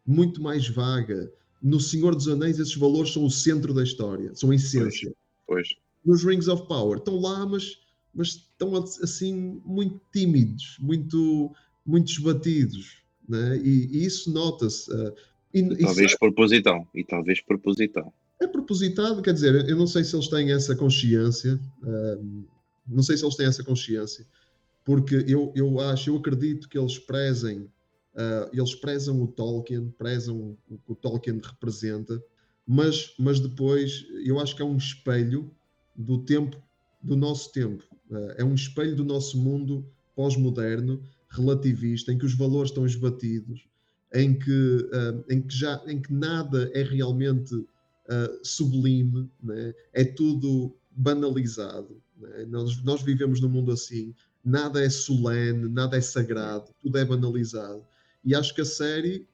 [0.07, 1.31] muito mais vaga
[1.63, 5.13] no Senhor dos Anéis esses valores são o centro da história, são a essência.
[5.47, 5.69] Pois.
[5.69, 5.77] pois.
[6.05, 6.99] nos Rings of Power.
[6.99, 7.81] Estão lá, mas,
[8.15, 11.53] mas estão assim muito tímidos, muito,
[11.85, 12.99] muito esbatidos.
[13.29, 13.59] Né?
[13.59, 14.91] E, e isso nota-se.
[14.93, 15.13] Uh,
[15.57, 16.87] e, e talvez isso, propositão.
[16.95, 18.13] E talvez propositão.
[18.41, 21.59] É propositado, quer dizer, eu não sei se eles têm essa consciência.
[21.83, 22.45] Uh,
[22.87, 24.27] não sei se eles têm essa consciência.
[24.85, 30.57] Porque eu, eu acho, eu acredito que eles prezem, uh, eles prezam o Tolkien, prezam
[30.69, 32.23] o que o Tolkien representa,
[32.67, 35.51] mas, mas depois eu acho que é um espelho
[35.95, 36.57] do tempo,
[37.03, 37.83] do nosso tempo.
[38.11, 43.67] Uh, é um espelho do nosso mundo pós-moderno, relativista, em que os valores estão esbatidos,
[44.15, 47.67] em que, uh, em que, já, em que nada é realmente uh,
[48.43, 49.75] sublime, né?
[49.93, 52.01] é tudo banalizado.
[52.17, 52.47] Né?
[52.49, 54.15] Nós, nós vivemos num mundo assim,
[54.45, 57.85] nada é solene, nada é sagrado, tudo é banalizado.
[58.25, 59.27] E acho que a série,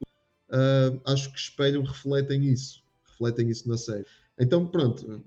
[0.51, 4.07] uh, acho que espelham, refletem isso, refletem isso na série.
[4.39, 5.23] Então, pronto,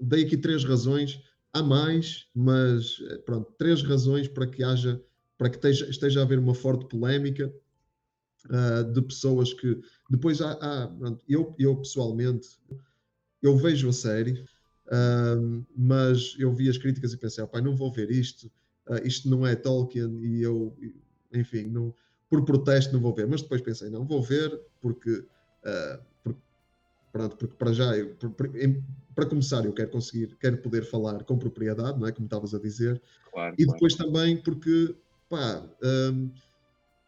[0.00, 1.22] dei aqui três razões,
[1.52, 5.00] há mais, mas pronto, três razões para que haja,
[5.38, 7.52] para que esteja, esteja a haver uma forte polémica
[8.46, 12.48] uh, de pessoas que depois há, há pronto, eu, eu pessoalmente
[13.42, 14.44] eu vejo a série,
[14.86, 18.50] uh, mas eu vi as críticas e pensei, pai, não vou ver isto,
[19.04, 20.76] isto não é Tolkien e eu,
[21.32, 21.94] enfim, não,
[22.28, 23.26] por protesto não vou ver.
[23.26, 25.24] Mas depois pensei, não, vou ver porque,
[26.24, 26.40] porque
[27.12, 28.16] pronto, porque para já, eu,
[29.14, 32.12] para começar, eu quero conseguir, quero poder falar com propriedade, não é?
[32.12, 33.00] Como estavas a dizer.
[33.32, 34.12] Claro, e depois claro.
[34.12, 34.94] também porque,
[35.28, 36.30] pá, um,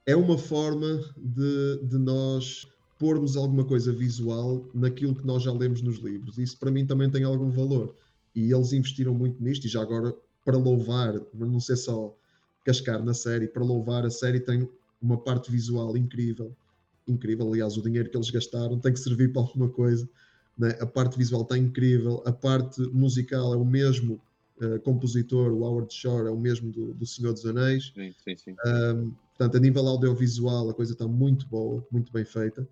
[0.07, 2.67] é uma forma de, de nós
[2.99, 6.39] pormos alguma coisa visual naquilo que nós já lemos nos livros.
[6.39, 7.95] Isso para mim também tem algum valor.
[8.35, 12.17] E eles investiram muito nisto, e já agora para louvar, não ser só
[12.65, 14.69] cascar na série, para louvar a série tem
[15.01, 16.55] uma parte visual incrível,
[17.07, 20.09] incrível, aliás o dinheiro que eles gastaram tem que servir para alguma coisa,
[20.57, 20.77] né?
[20.81, 24.21] a parte visual está incrível, a parte musical é o mesmo
[24.61, 28.37] uh, compositor, o Howard Shore é o mesmo do, do Senhor dos Anéis, sim, sim,
[28.37, 28.57] sim.
[28.65, 32.63] Um, portanto a nível audiovisual a coisa está muito boa, muito bem feita,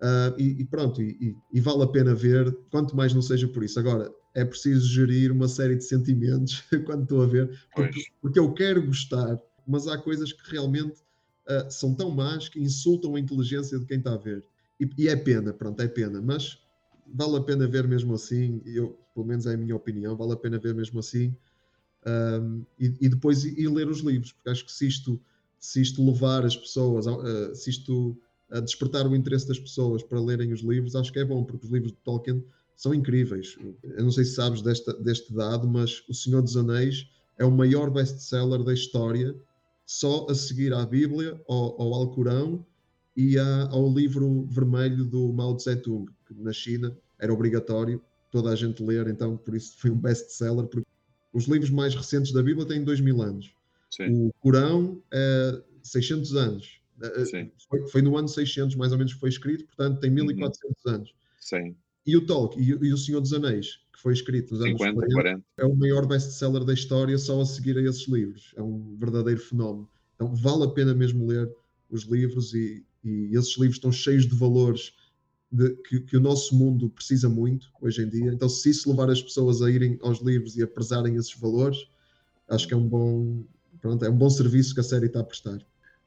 [0.00, 3.64] uh, e, e, pronto, e, e, vale a pena ver, quanto mais não seja por
[3.64, 3.78] isso.
[3.78, 8.52] Agora, é preciso gerir uma série de sentimentos quando estou a ver, porque, porque, eu
[8.52, 11.00] quero gostar, mas há coisas que realmente
[11.48, 14.44] uh, são tão más que insultam a inteligência de quem está a ver.
[14.78, 16.58] E, e, é pena, pronto, é pena, mas
[17.14, 20.36] vale a pena ver mesmo assim, eu, pelo menos é a minha opinião, vale a
[20.36, 21.34] pena ver mesmo assim.
[22.04, 25.20] Um, e, e, depois ir, ler os livros, porque acho que se isto,
[25.62, 28.18] se isto levar as pessoas, uh, se isto
[28.50, 31.64] uh, despertar o interesse das pessoas para lerem os livros, acho que é bom, porque
[31.64, 32.44] os livros de Tolkien
[32.74, 33.56] são incríveis.
[33.84, 37.50] Eu não sei se sabes desta, deste dado, mas O Senhor dos Anéis é o
[37.50, 39.36] maior best-seller da história,
[39.86, 42.66] só a seguir à Bíblia, ao, ao Alcorão
[43.16, 48.56] e a, ao livro vermelho do Mao Tse-tung, que na China era obrigatório toda a
[48.56, 50.68] gente ler, então por isso foi um best-seller.
[51.32, 53.54] Os livros mais recentes da Bíblia têm dois mil anos.
[53.94, 54.26] Sim.
[54.26, 56.80] O Corão é 600 anos.
[57.68, 60.92] Foi, foi, no ano 600, mais ou menos, que foi escrito, portanto tem 1400 uhum.
[60.92, 61.14] anos.
[61.40, 61.76] Sim.
[62.06, 64.96] E o Tolkien e, e, o Senhor dos Anéis, que foi escrito nos 50, anos
[64.96, 68.54] 40, 40, é o maior best-seller da história só a seguir a esses livros.
[68.56, 69.88] É um verdadeiro fenómeno.
[70.14, 71.50] Então vale a pena mesmo ler
[71.90, 74.92] os livros e, e esses livros estão cheios de valores
[75.50, 78.32] de, que, que, o nosso mundo precisa muito hoje em dia.
[78.32, 81.78] Então se isso levar as pessoas a irem aos livros e a prezarem esses valores,
[82.48, 83.44] acho que é um bom,
[83.82, 85.58] pronto, é um bom serviço que a série está a prestar.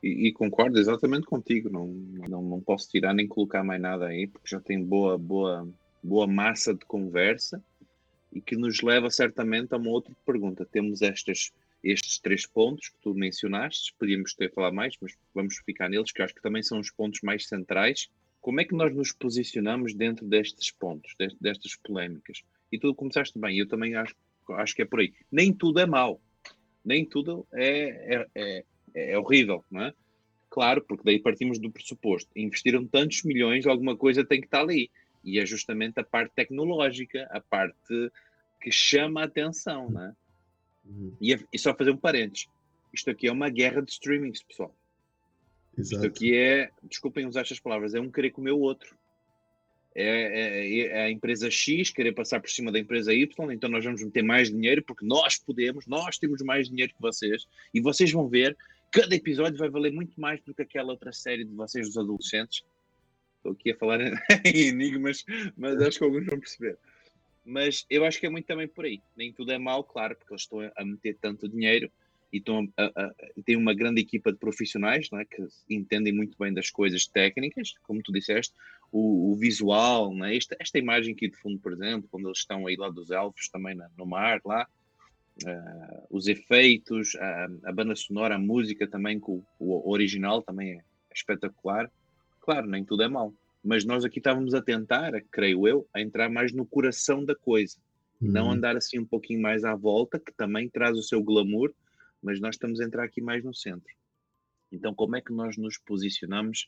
[0.02, 1.70] E, e, concordo exatamente contigo.
[1.70, 1.88] Não,
[2.30, 5.68] não, não posso tirar nem colocar mais nada aí, porque já tem boa, boa,
[6.02, 7.62] boa massa de conversa
[8.32, 10.66] e que nos leva certamente a uma outra pergunta.
[10.66, 11.52] Temos estas,
[11.84, 16.22] estes três pontos que tu mencionaste, podíamos ter falar mais, mas vamos ficar neles, que
[16.22, 18.10] acho que também são os pontos mais centrais.
[18.42, 22.44] Como é que nós nos posicionamos dentro destes pontos, destas polémicas?
[22.72, 24.16] E tu começaste bem, eu também acho,
[24.50, 25.14] acho que é por aí.
[25.32, 26.22] Nem tudo é mau,
[26.86, 28.64] nem tudo é, é, é,
[29.12, 29.94] é horrível, não é?
[30.50, 32.30] Claro, porque daí partimos do pressuposto.
[32.36, 34.90] Investiram tantos milhões, alguma coisa tem que estar ali.
[35.24, 38.12] E é justamente a parte tecnológica, a parte
[38.62, 40.16] que chama a atenção, né?
[40.86, 41.14] Uhum.
[41.20, 42.48] E, é, e, só fazer um parênteses.
[42.94, 44.74] Isto aqui é uma guerra de streamings, pessoal.
[45.78, 45.96] Exato.
[45.96, 48.96] Isto aqui é, desculpem usar estas palavras, é um querer comer o outro.
[49.98, 53.86] É, é, é, a empresa X querer passar por cima da empresa Y, então nós
[53.86, 58.12] vamos meter mais dinheiro porque nós podemos, nós temos mais dinheiro que vocês e vocês
[58.12, 58.58] vão ver,
[58.92, 62.66] cada episódio vai valer muito mais do que aquela outra série de vocês, dos adolescentes,
[63.46, 64.00] Estou aqui a falar
[64.44, 65.24] em enigmas,
[65.56, 66.80] mas acho que alguns vão perceber.
[67.46, 69.00] Mas eu acho que é muito também por aí.
[69.16, 71.92] Nem tudo é mau, claro, porque eles estão a meter tanto dinheiro
[72.36, 73.14] e estão a, a,
[73.46, 75.26] tem uma grande equipa de profissionais não é?
[75.26, 78.54] que entendem muito bem das coisas técnicas, como tu disseste,
[78.92, 80.36] o, o visual, não é?
[80.36, 83.48] esta, esta imagem aqui de fundo, por exemplo, quando eles estão aí lá dos elfos,
[83.48, 84.68] também na, no mar, lá,
[85.46, 90.84] uh, os efeitos, a, a, banda sonora, a música também, com o original também é
[91.14, 91.90] espetacular.
[92.42, 96.30] Claro, nem tudo é mau, mas nós aqui estávamos a tentar, creio eu, a entrar
[96.30, 97.78] mais no coração da coisa,
[98.22, 98.32] uhum.
[98.32, 101.74] não andar assim um pouquinho mais à volta, que também traz o seu glamour,
[102.26, 103.94] mas nós estamos a entrar aqui mais no centro.
[104.72, 106.68] Então, como é que nós nos posicionamos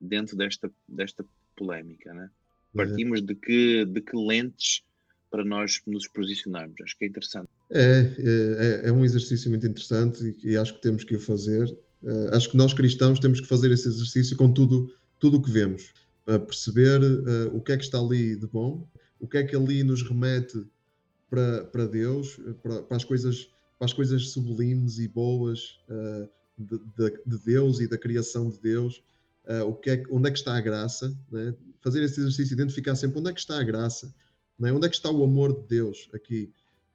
[0.00, 1.26] dentro desta, desta
[1.56, 2.30] polémica, né?
[2.72, 2.86] Uhum.
[2.86, 4.82] Partimos de que, de que lentes
[5.30, 6.80] para nós nos posicionarmos?
[6.80, 7.48] Acho que é interessante.
[7.70, 8.12] É,
[8.84, 11.68] é, é um exercício muito interessante e, e, acho que temos que o fazer.
[12.00, 15.50] Uh, acho que nós cristãos temos que fazer esse exercício com tudo tudo o que
[15.50, 15.92] vemos,
[16.24, 18.86] para perceber uh, o que é que está ali de bom,
[19.18, 20.66] o que é que ali nos remete
[21.30, 26.78] para, para Deus, para, para as coisas para as coisas sublimes e boas uh, de,
[26.78, 29.02] de, de, Deus e da criação de Deus,
[29.46, 31.54] uh, o que é, onde é que está a graça, né?
[31.80, 34.14] fazer esse exercício, identificar sempre onde é que está a graça,
[34.58, 34.72] né?
[34.72, 36.52] onde é que está o amor de Deus aqui.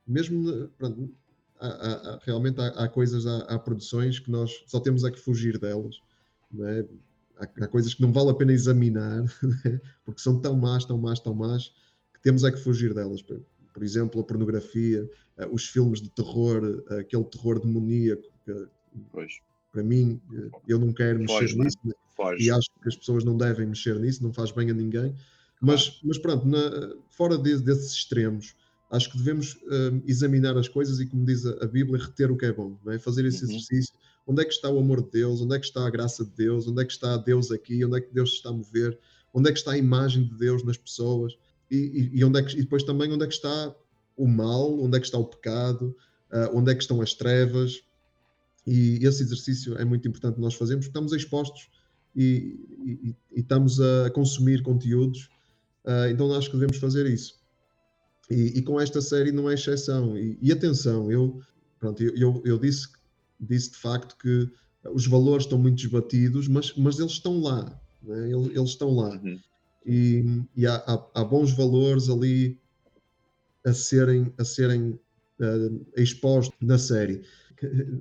[0.07, 1.13] Mesmo, pronto,
[1.59, 6.01] há, há, realmente há, coisas, há, produções que nós só temos é que fugir delas,
[6.51, 6.85] né?
[7.37, 9.23] há, coisas que não vale a pena examinar,
[9.65, 9.81] né?
[10.05, 11.73] porque são tão más, tão más, tão más,
[12.13, 13.23] que temos é que fugir delas.
[13.79, 18.67] Por exemplo, a pornografia, uh, os filmes de terror, uh, aquele terror demoníaco, que,
[19.09, 19.39] pois.
[19.71, 21.93] para mim, uh, eu não quero Foge, mexer nisso, né?
[22.37, 25.15] e acho que as pessoas não devem mexer nisso, não faz bem a ninguém.
[25.61, 25.99] Mas, claro.
[26.03, 28.53] mas pronto, na, fora de, desses extremos,
[28.91, 29.57] acho que devemos
[30.05, 32.99] examinar as coisas e, como diz a, a, Bíblia, reter o que é bom, é?
[32.99, 33.51] fazer esse uhum.
[33.51, 33.93] exercício.
[34.27, 35.41] Onde é que está o amor de Deus?
[35.41, 36.67] Onde é que está a graça de Deus?
[36.67, 37.83] Onde é que está Deus aqui?
[37.85, 38.99] Onde é que Deus se está a mover?
[39.33, 41.37] Onde é que está a imagem de Deus nas pessoas?
[41.69, 43.75] E, e, onde é que, e depois também onde é que está
[44.17, 45.95] o mal, onde é que está o pecado,
[46.31, 47.81] uh, onde é que estão as trevas.
[48.65, 51.69] E esse exercício é muito importante nós fazermos, porque estamos expostos
[52.15, 55.29] e, e, estamos a consumir conteúdos,
[55.85, 57.39] uh, então acho que devemos fazer isso.
[58.29, 60.15] E, com esta série não é exceção.
[60.15, 61.41] E, atenção, eu,
[61.79, 62.87] pronto, eu, eu, eu, disse,
[63.39, 64.47] disse de facto que
[64.93, 67.65] os valores estão muito desbatidos, mas, mas eles estão lá.
[68.03, 68.31] Né?
[68.31, 69.09] Eles, eles, estão lá.
[69.15, 69.39] Uhum
[69.89, 72.59] e, e há, há, há, bons valores ali
[73.65, 74.91] a serem, a serem
[75.39, 77.23] uh, expostos na série.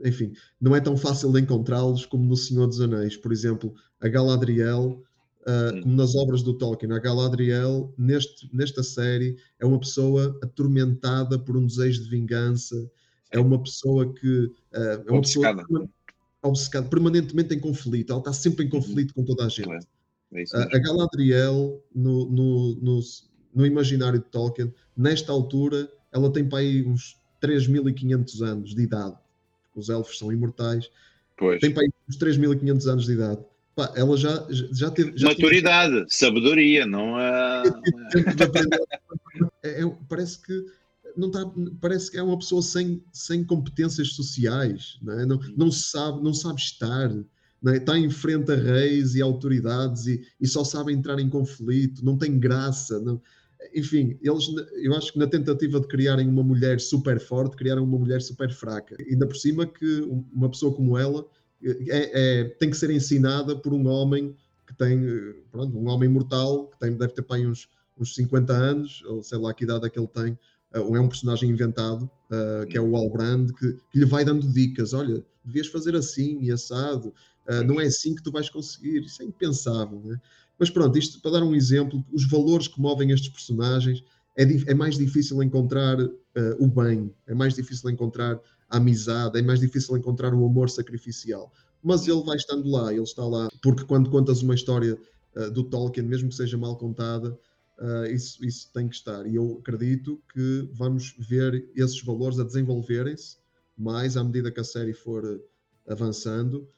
[0.04, 3.16] Enfim, não é tão fácil de encontrá-los como no Senhor dos Anéis.
[3.16, 5.02] Por exemplo, a Galadriel,
[5.42, 11.38] uh, como nas obras do Tolkien, a Galadriel, neste, nesta série, é uma pessoa atormentada
[11.38, 12.90] por um desejo de vingança,
[13.30, 14.44] é uma pessoa que.
[14.74, 15.62] Uh, é uma obcecada.
[15.62, 15.88] pessoa
[16.42, 19.88] obcecada, permanentemente em conflito, ela está sempre em conflito com toda a gente.
[20.32, 20.42] É
[20.76, 23.00] a Galadriel, no, no, no,
[23.54, 29.16] no, imaginário de Tolkien, nesta altura, ela tem para aí uns 3.500 anos de idade.
[29.74, 30.90] Os elfos são imortais.
[31.36, 31.60] Pois.
[31.60, 33.40] Tem para aí uns 3.500 anos de idade.
[33.74, 35.16] Pá, ela já, já teve.
[35.16, 36.06] Já Maturidade, teve...
[36.10, 37.62] sabedoria, não é.
[39.62, 40.66] é, é parece que
[41.16, 41.40] não tá,
[41.80, 45.26] parece que é uma pessoa sem, sem competências sociais, não, é?
[45.26, 47.10] não, não sabe, não sabe estar,
[47.66, 47.76] é?
[47.76, 52.16] está em frente a reis e autoridades e, e, só sabe entrar em conflito, não
[52.16, 53.00] tem graça.
[53.00, 53.20] Não...
[53.74, 54.46] Enfim, eles,
[54.82, 58.52] eu acho que na tentativa de criarem uma mulher super forte, criaram uma mulher super
[58.52, 58.96] fraca.
[59.10, 60.00] Ainda por cima que
[60.32, 61.26] uma pessoa como ela
[61.62, 65.00] é, é, tem que ser ensinada por um homem que tem,
[65.50, 67.68] pronto, um homem mortal, que tem, deve ter para uns,
[67.98, 70.38] uns 50 anos, ou sei lá que idade é que ele tem,
[70.74, 74.46] ou é um personagem inventado, uh, que é o Albrand, que, que, lhe vai dando
[74.46, 74.92] dicas.
[74.92, 77.14] Olha, devias fazer assim e assado,
[77.48, 79.04] uh, não é assim que tu vais conseguir.
[79.04, 80.20] Isso é impensável, né?
[80.58, 84.02] Mas pronto, isto para dar um exemplo, os valores que movem estes personagens
[84.36, 86.10] é, é mais difícil encontrar uh,
[86.58, 91.52] o bem, é mais difícil encontrar a amizade, é mais difícil encontrar o amor sacrificial.
[91.82, 94.98] Mas ele vai estando lá, ele está lá, porque quando contas uma história
[95.52, 97.38] do Tolkien, mesmo que seja mal contada,
[97.78, 99.24] Uh, isso, isso tem que estar.
[99.24, 103.36] E eu acredito que vamos ver esses valores a desenvolverem-se
[103.76, 105.40] mais à medida que a série for uh,
[105.86, 106.68] avançando.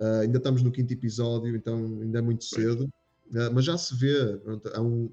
[0.00, 2.88] Uh, ainda estamos no quinto episódio, então ainda é muito cedo.
[3.52, 4.36] mas já se vê.
[4.38, 5.10] Pronto, há um,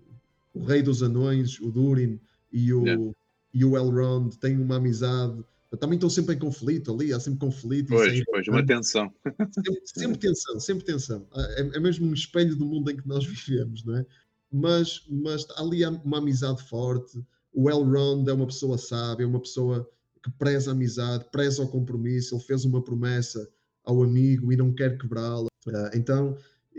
[0.53, 2.19] o Rei dos Anões, o Durin
[2.51, 3.11] e o, yeah.
[3.53, 5.43] e o Elrond têm uma amizade.
[5.79, 7.89] Também estão sempre em conflito ali, há sempre conflito.
[7.89, 9.11] Pois, pois, uma tensão.
[9.51, 11.27] Sempre, sempre tensão, sempre tensão.
[11.35, 14.05] É, é mesmo um espelho do mundo em que nós vivemos, não é?
[14.51, 17.21] mas, mas ali há uma amizade forte.
[17.53, 19.89] O Elrond é uma pessoa sábia, é uma pessoa
[20.23, 22.35] que preza a amizade, preza o compromisso.
[22.35, 23.47] Ele fez uma promessa
[23.87, 25.47] ao amigo e não quer quebrá-la.
[25.65, 26.37] Uh, então,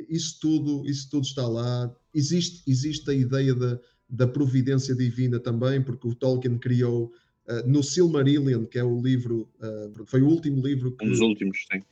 [0.08, 1.92] isso tudo, isso tudo está lá.
[2.14, 7.12] Existe, existe a ideia da, da providência divina também, porque o Tolkien criou
[7.48, 11.06] Uh, no Silmarillion, que é o livro, uh, foi o último livro que.
[11.06, 11.82] Um dos últimos, sim.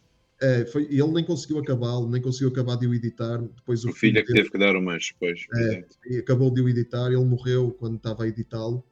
[0.40, 3.38] É, foi, ele nem conseguiu acabá-lo, nem conseguiu acabar de o editar.
[3.38, 5.46] Depois o, o filho é que teve que dar umas, depois.
[5.54, 8.84] É, e acabou de o editar, ele morreu quando estava a editá-lo.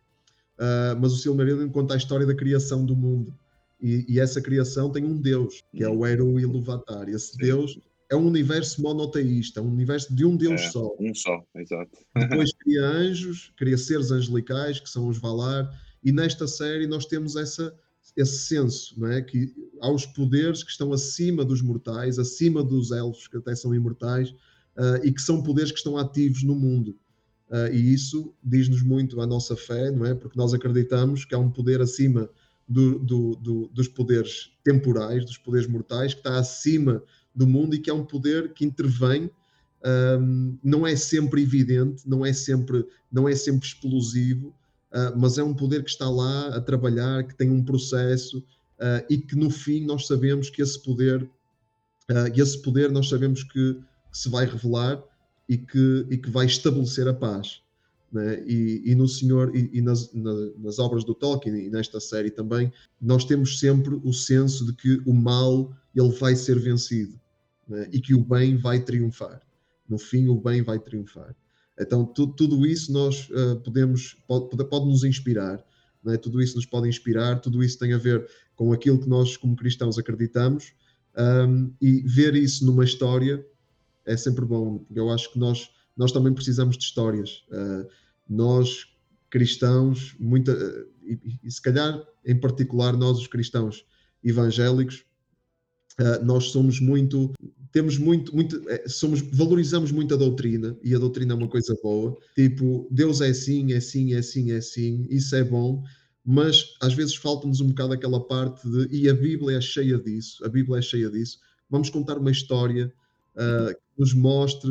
[0.58, 3.36] Uh, mas o Silmarillion conta a história da criação do mundo.
[3.80, 7.08] E, e, essa criação tem um Deus, que é o Eru Iluvatar.
[7.08, 7.38] Esse Sim.
[7.38, 7.78] Deus
[8.10, 10.94] é um universo monoteísta, um universo de um Deus é, só.
[10.98, 11.98] Um só, exato.
[12.14, 15.68] Depois cria anjos, cria seres angelicais, que são os Valar,
[16.02, 17.74] e nesta série nós temos essa,
[18.16, 19.22] esse senso, não é?
[19.22, 23.74] Que há os poderes que estão acima dos mortais, acima dos elfos, que até são
[23.74, 26.96] imortais, uh, e que são poderes que estão ativos no mundo.
[27.48, 30.14] Uh, e isso diz-nos muito a nossa fé, não é?
[30.14, 32.30] Porque nós acreditamos que há um poder acima
[32.68, 37.02] do, do, do, dos poderes temporais, dos poderes mortais, que está acima
[37.34, 39.30] do mundo e que é um poder que intervém.
[40.18, 45.42] Um, não é sempre evidente, não é sempre, não é sempre explosivo, uh, mas é
[45.42, 49.50] um poder que está lá a trabalhar, que tem um processo uh, e que no
[49.50, 54.46] fim nós sabemos que esse poder, uh, esse poder nós sabemos que, que, se vai
[54.46, 55.02] revelar
[55.46, 57.60] e que, e que vai estabelecer a paz.
[58.14, 58.44] Né?
[58.46, 62.30] E, e, no Senhor, e, e nas, na, nas obras do Tolkien e nesta série
[62.30, 67.18] também, nós temos sempre o senso de que o mal ele vai ser vencido
[67.68, 67.88] né?
[67.92, 69.42] e que o bem vai triunfar.
[69.88, 71.34] No fim, o bem vai triunfar.
[71.78, 75.60] Então, tu, tudo isso nós uh, podemos, pode, pode, nos inspirar,
[76.04, 76.16] né?
[76.16, 79.56] tudo isso nos pode inspirar, tudo isso tem a ver com aquilo que nós, como
[79.56, 80.72] cristãos, acreditamos,
[81.18, 83.44] um, e ver isso numa história
[84.06, 87.44] é sempre bom, eu acho que nós, nós também precisamos de histórias.
[87.50, 87.88] Uh,
[88.28, 88.86] nós,
[89.30, 90.52] cristãos, muita,
[91.02, 93.84] e, e, se calhar, em particular, nós, os cristãos
[94.22, 95.04] evangélicos,
[96.00, 97.32] uh, nós somos muito
[97.74, 101.76] temos muito, muito é, somos, valorizamos muito a doutrina e a doutrina é uma coisa
[101.82, 102.16] boa.
[102.32, 105.82] Tipo, Deus é assim, é assim, é assim, é assim, isso é bom,
[106.24, 110.44] mas às vezes falta-nos um bocado aquela parte de, e a Bíblia é cheia disso,
[110.44, 111.40] a Bíblia é cheia disso.
[111.68, 112.92] Vamos contar uma história
[113.34, 114.70] uh, que nos mostre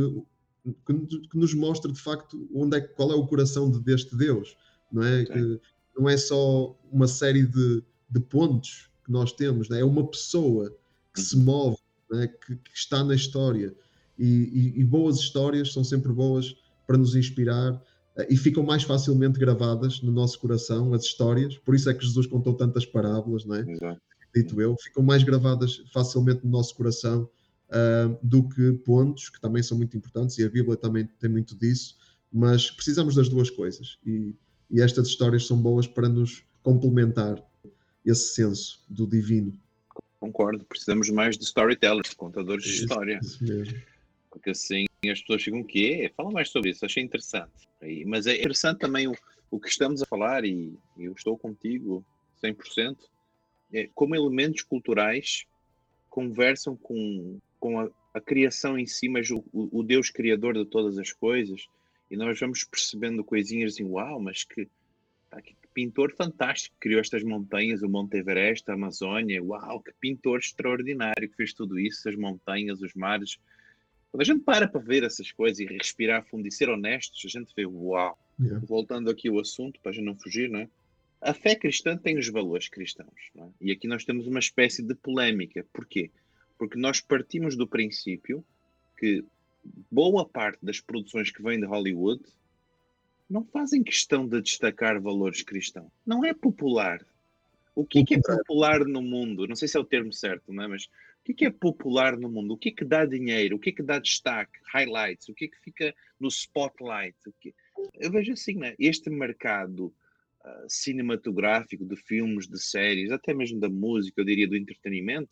[0.86, 4.56] que, nos mostre de facto onde é, qual é o coração de, deste Deus,
[4.92, 5.26] não é?
[5.26, 5.60] Que
[5.98, 9.82] não é só uma série de, de pontos que nós temos, é?
[9.82, 10.74] é uma pessoa
[11.14, 11.44] que se uhum.
[11.44, 11.78] move
[12.12, 13.76] né, que, que, está na história.
[14.18, 16.56] E, e, e, boas histórias são sempre boas
[16.88, 21.58] para nos inspirar uh, e ficam mais facilmente gravadas no nosso coração, as histórias.
[21.58, 23.62] Por isso é que Jesus contou tantas parábolas, não é?
[23.70, 24.02] Exato.
[24.34, 27.30] Dito eu, ficam mais gravadas facilmente no nosso coração
[27.74, 31.56] uh, do que pontos, que também são muito importantes, e a Bíblia também tem muito
[31.56, 31.98] disso,
[32.32, 33.98] mas precisamos das duas coisas.
[34.06, 34.36] E,
[34.70, 37.44] e estas histórias são boas para nos complementar
[38.06, 39.54] esse senso do divino
[40.24, 40.64] concordo.
[40.64, 43.20] Precisamos mais de storytellers, contadores de história.
[43.22, 43.82] Isso mesmo.
[44.30, 46.12] Porque assim as pessoas ficam o quê?
[46.16, 47.52] Fala mais sobre isso, achei interessante.
[48.06, 49.14] Mas é interessante também o,
[49.52, 52.06] o que estamos a falar, e eu estou contigo
[52.42, 52.96] 100%,
[53.74, 55.46] é como elementos culturais
[56.10, 60.98] conversam com, com a, a criação em si, mas o, o, Deus criador de todas
[60.98, 61.66] as coisas,
[62.12, 64.68] e nós vamos percebendo coisinhas assim, uau, mas que,
[65.30, 69.42] tá, que pintor fantástico, criou estas montanhas, o Monte Everest, a Amazônia.
[69.42, 73.38] Uau, que pintor extraordinário que fez tudo isso, as montanhas, os mares.
[74.12, 77.30] Quando a gente para para ver essas coisas e respirar fundo e ser honestos, a
[77.30, 78.20] gente vê, uau.
[78.42, 78.66] Yeah.
[78.68, 80.70] Voltando aqui ao assunto, para a gente não fugir, não é?
[81.22, 83.48] A fé cristã tem os valores cristãos, é?
[83.62, 85.66] E aqui nós temos uma espécie de polémica.
[85.72, 86.12] Porquê?
[86.64, 88.42] Porque nós partimos do princípio
[88.98, 89.22] que
[89.92, 92.24] boa parte das produções que vêm de Hollywood
[93.30, 95.92] não fazem questão de destacar valores cristãos.
[96.06, 97.06] Não é popular.
[97.76, 99.46] O que, é que é popular no mundo?
[99.46, 100.68] Não sei se é o termo certo, não é?
[100.70, 100.90] mas o
[101.26, 102.54] que, é que é popular no mundo?
[102.54, 103.58] O que é que dá dinheiro?
[103.58, 104.58] O que é que dá destaque?
[104.74, 105.28] Highlights?
[105.28, 107.18] O que é que fica no spotlight?
[107.42, 107.54] Que...
[107.96, 108.74] Eu vejo assim, né?
[108.80, 109.88] este mercado
[110.46, 115.30] uh, cinematográfico de filmes, de séries, até mesmo da música, eu diria do entretenimento,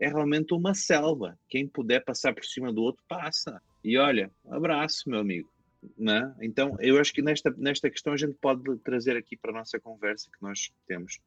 [0.00, 1.38] é realmente uma selva.
[1.48, 3.60] Quem puder passar por cima do outro, passa.
[3.84, 5.52] E olha, abraço, meu amigo.
[5.96, 6.34] Né?
[6.40, 9.78] Então, eu acho que nesta, nesta questão a gente pode trazer aqui para a nossa
[9.78, 11.18] conversa que nós temos.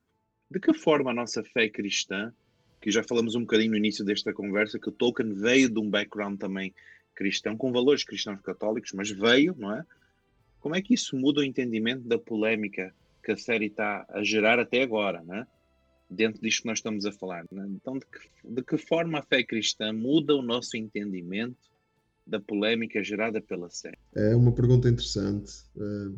[0.50, 2.34] De que forma a nossa fé cristã,
[2.82, 5.90] que já falamos um bocadinho no início desta conversa, que o Tolkien veio de um
[5.90, 6.74] background também
[7.16, 9.86] cristão, com valores cristãos católicos, mas veio, não é?
[10.60, 12.94] Como é que isso muda o entendimento da polémica
[13.24, 15.46] que a série está a gerar até agora, né?
[16.14, 17.45] Dentro disto que nós estamos a falar?
[17.51, 17.68] Né?
[17.70, 21.72] Então, de que, de que forma a fé cristã muda o nosso entendimento
[22.26, 23.97] da polémica gerada pela série?
[24.16, 25.51] É uma pergunta interessante.
[25.78, 26.16] Eh,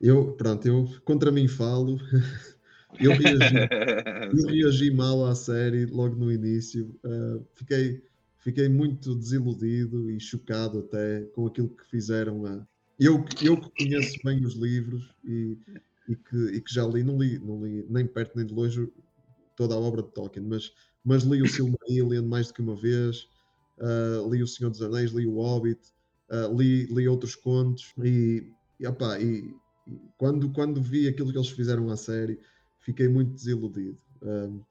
[0.00, 1.98] eu, pronto, eu contra mim falo.
[2.98, 3.54] Eu reagi,
[4.36, 6.92] eu reagi mal à série logo no início.
[7.04, 8.02] Uh, fiquei,
[8.38, 12.44] fiquei muito desiludido e chocado até com aquilo que fizeram.
[12.46, 12.66] A...
[12.98, 15.56] Eu, eu que conheço bem os livros e,
[16.08, 18.88] e que, e que já li não, li, não li nem perto nem de longe
[19.56, 20.72] toda a obra de Tolkien, mas,
[21.04, 23.28] mas li o Silmarillion mais do que uma vez,
[23.78, 25.80] uh, li o Senhor dos Anéis, li o Hobbit,
[26.30, 29.54] uh, li, li outros contos e, e, opa, e,
[29.86, 32.40] e, quando, quando vi aquilo que eles fizeram à série,
[32.80, 33.98] fiquei muito desiludido.
[34.22, 34.62] Um,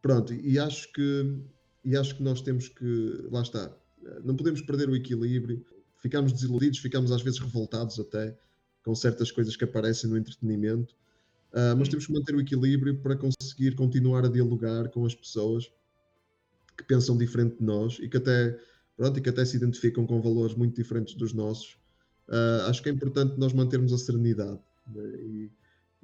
[0.00, 1.40] pronto, e acho que
[1.84, 3.74] e acho que nós temos que lá está,
[4.22, 5.64] não podemos perder o equilíbrio,
[5.96, 8.36] ficamos desiludidos, ficamos às vezes revoltados até
[8.84, 10.94] com certas coisas que aparecem no entretenimento,
[11.52, 15.70] uh, mas temos que manter o equilíbrio para conseguir continuar a dialogar com as pessoas
[16.76, 18.58] que pensam diferente de nós e que até,
[18.96, 21.78] pronto, e que até se identificam com valores muito diferentes dos nossos.
[22.28, 24.60] Uh, acho que é importante nós mantermos a serenidade.
[24.94, 25.02] Né?
[25.20, 25.50] E,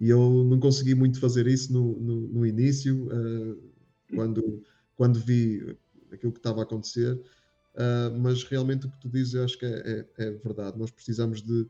[0.01, 3.59] e, eu não consegui muito fazer isso no, no, no início, uh,
[4.15, 4.63] quando,
[4.97, 5.77] quando vi
[6.13, 9.65] aquilo que estava a acontecer, uh, mas realmente o que tu dizes eu acho que
[9.65, 10.79] é, é, é verdade.
[10.79, 11.67] Nós precisamos de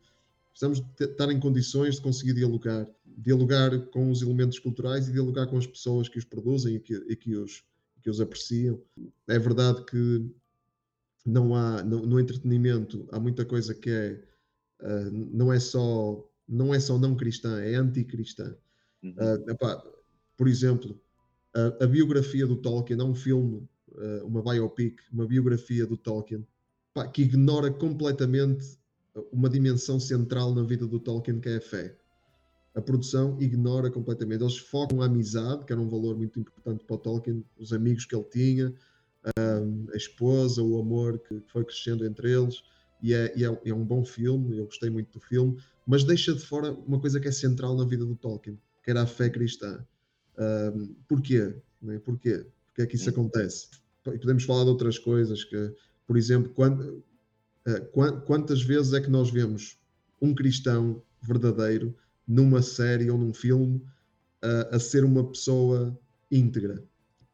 [0.57, 2.88] precisamos estar em condições de conseguir dialogar,
[3.18, 6.94] dialogar com os elementos culturais e dialogar com as pessoas que os produzem e que,
[6.94, 7.62] e que, os,
[8.02, 8.80] que os apreciam.
[9.28, 10.26] É verdade que
[11.26, 14.22] não há no, no entretenimento há muita coisa que é
[14.80, 18.57] uh, não é só não é só não cristã, é anticristã.
[19.02, 19.11] Uhum.
[19.11, 19.84] Uh, epá,
[20.38, 20.98] por exemplo,
[21.54, 26.46] a, a, biografia do Tolkien é um filme, uh, uma biopic, uma biografia do Tolkien,
[26.92, 28.78] epá, que ignora completamente
[29.32, 31.96] uma dimensão central na vida do Tolkien, que é a fé.
[32.74, 34.42] A produção ignora completamente.
[34.42, 38.04] Eles focam a amizade, que era um valor muito importante para o Tolkien, os amigos
[38.04, 38.74] que ele tinha,
[39.92, 42.62] a esposa, o amor que foi crescendo entre eles.
[43.02, 46.34] E é, e é, é um bom filme, eu gostei muito do filme, mas deixa
[46.34, 49.28] de fora uma coisa que é central na vida do Tolkien, que era a fé
[49.28, 49.84] cristã.
[50.38, 51.54] Um, porquê?
[51.88, 51.98] É?
[51.98, 52.46] Porquê?
[52.66, 53.68] Porque é que isso acontece?
[54.06, 55.74] E podemos falar de outras coisas, que,
[56.06, 57.02] por exemplo, quando,
[58.24, 59.78] quantas vezes é que nós vemos
[60.20, 61.94] um cristão verdadeiro
[62.26, 63.82] numa série ou num filme
[64.42, 65.98] a, a ser uma pessoa
[66.30, 66.82] íntegra?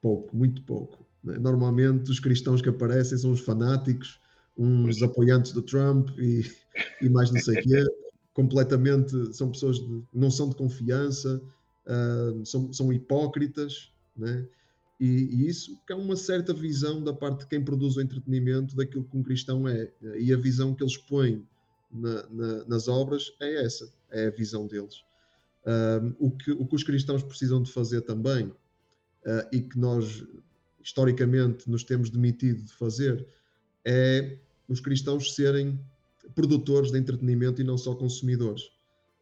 [0.00, 1.06] Pouco, muito pouco.
[1.22, 1.38] Né?
[1.38, 4.20] Normalmente os cristãos que aparecem são os fanáticos,
[4.56, 6.50] uns apoiantes do Trump e,
[7.00, 7.84] e mais não sei o quê.
[8.32, 11.40] Completamente são pessoas que não são de confiança,
[11.86, 14.46] uh, são, são hipócritas, né?
[15.02, 19.02] E, e, isso é uma certa visão da parte de quem produz o entretenimento daquilo
[19.02, 19.90] que um cristão é.
[20.16, 21.44] E a visão que eles põem
[21.90, 25.02] na, na, nas obras é essa, é a visão deles.
[25.66, 30.24] Um, o, que, o que os cristãos precisam de fazer também, uh, e que nós
[30.80, 33.26] historicamente nos temos demitido de fazer,
[33.84, 34.38] é
[34.68, 35.80] os cristãos serem
[36.32, 38.70] produtores de entretenimento e não só consumidores.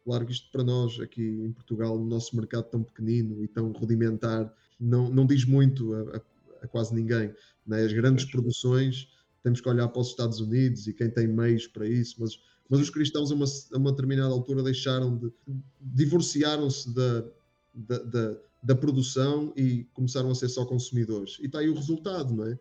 [0.03, 3.71] Claro que isto para nós, aqui em Portugal, no nosso mercado tão pequenino e tão
[3.71, 6.21] rudimentar, não, não diz muito a, a,
[6.63, 7.33] a quase ninguém.
[7.65, 7.83] Né?
[7.83, 9.07] As grandes produções,
[9.43, 12.39] temos que olhar para os Estados Unidos e quem tem meios para isso, mas,
[12.69, 15.31] mas os cristãos a uma, a uma determinada altura deixaram de.
[15.79, 17.25] divorciaram-se da,
[17.73, 21.37] da, da, da, produção e começaram a ser só consumidores.
[21.41, 22.59] E está aí o resultado, não é?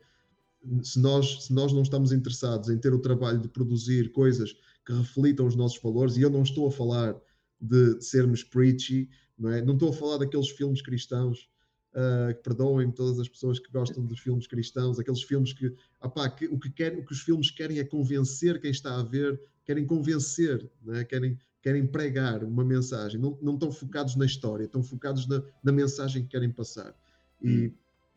[0.83, 4.93] Se nós, se nós não estamos interessados em ter o trabalho de produzir coisas que
[4.93, 7.17] reflitam os nossos valores, e eu não estou a falar
[7.61, 9.09] de sermos preachy,
[9.39, 9.63] não é?
[9.63, 11.49] Não estou a falar daqueles filmes cristãos
[11.91, 16.31] Uh, que perdoem todas as pessoas que gostam dos filmes cristãos, aqueles filmes que, opá,
[16.31, 19.43] que, o, que querem, o que os filmes querem é convencer quem está a ver,
[19.65, 21.03] querem convencer, né?
[21.03, 25.73] querem, querem pregar uma mensagem, não, não estão focados na história, estão focados na, na
[25.73, 26.95] mensagem que querem passar.
[27.43, 27.73] E, hum.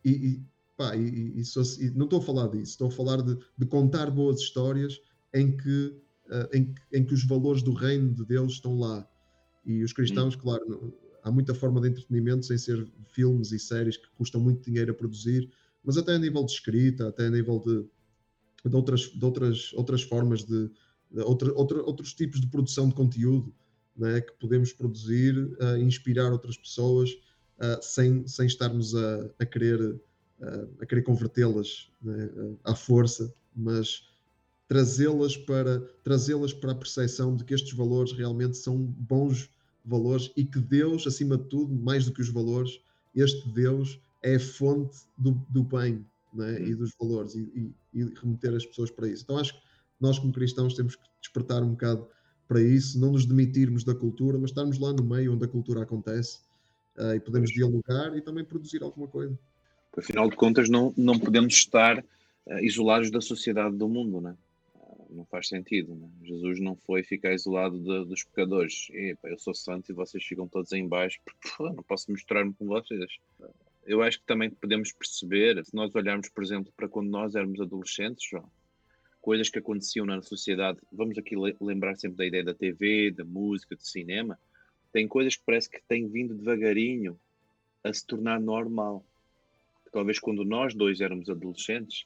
[0.06, 0.44] e, e,
[0.78, 4.39] pá, e, e, não estou a falar disso, estou a falar de, de contar boas
[4.39, 5.02] histórias
[5.34, 9.08] em que, uh, em, em que os valores do reino de Deus estão lá.
[9.66, 10.39] E os cristãos, hum.
[10.39, 10.93] claro, não,
[11.24, 14.95] há muita forma de entretenimento sem ser filmes e séries que custam muito dinheiro a
[14.95, 15.49] produzir,
[15.84, 17.86] mas até a nível de escrita, até a nível de,
[18.70, 20.70] de, outras, de outras, outras formas de,
[21.11, 23.53] de outra, outra, outros tipos de produção de conteúdo
[23.95, 27.11] né, que podemos produzir, uh, inspirar outras pessoas
[27.59, 32.30] uh, sem, sem estarmos a, a querer, uh, a querer convertê-las né,
[32.64, 34.03] à força, mas
[34.74, 39.47] trazê-las para trazê-las para a percepção de que estes valores realmente são bons
[39.86, 42.82] valores e que Deus, acima de tudo, mais do que os valores,
[43.15, 46.03] este Deus é a fonte do, do bem
[46.34, 46.59] né?
[46.59, 47.41] e dos valores e,
[47.93, 49.21] e, e, remeter as pessoas para isso.
[49.24, 49.59] Então acho que
[50.01, 52.07] nós, como cristãos, temos que despertar um bocado
[52.47, 55.84] para isso, não nos demitirmos da cultura, mas estarmos lá no meio onde a cultura
[55.84, 56.39] acontece
[56.97, 59.38] uh, e podemos dialogar e também produzir alguma coisa.
[59.95, 64.36] Afinal de contas, não, não podemos estar uh, isolados da sociedade do mundo, né?
[65.14, 65.95] Não faz sentido.
[65.95, 66.09] Né?
[66.24, 68.88] Jesus não foi ficar isolado de, dos pecadores.
[68.91, 72.66] Epa, eu sou santo e vocês ficam todos em baixo porque não posso misturar-me com
[72.66, 73.18] vocês.
[73.86, 77.59] Eu acho que também podemos perceber, se nós olharmos, por exemplo, para quando nós éramos
[77.59, 78.49] adolescentes, João,
[79.22, 83.76] coisas que aconteciam na sociedade, vamos aqui lembrar sempre da ideia da TV, da música,
[83.76, 84.38] do cinema.
[84.91, 87.20] tem coisas que parece que têm vindo devagarinho
[87.84, 89.05] a se tornar normal.
[89.91, 92.05] Talvez quando nós dois éramos adolescentes,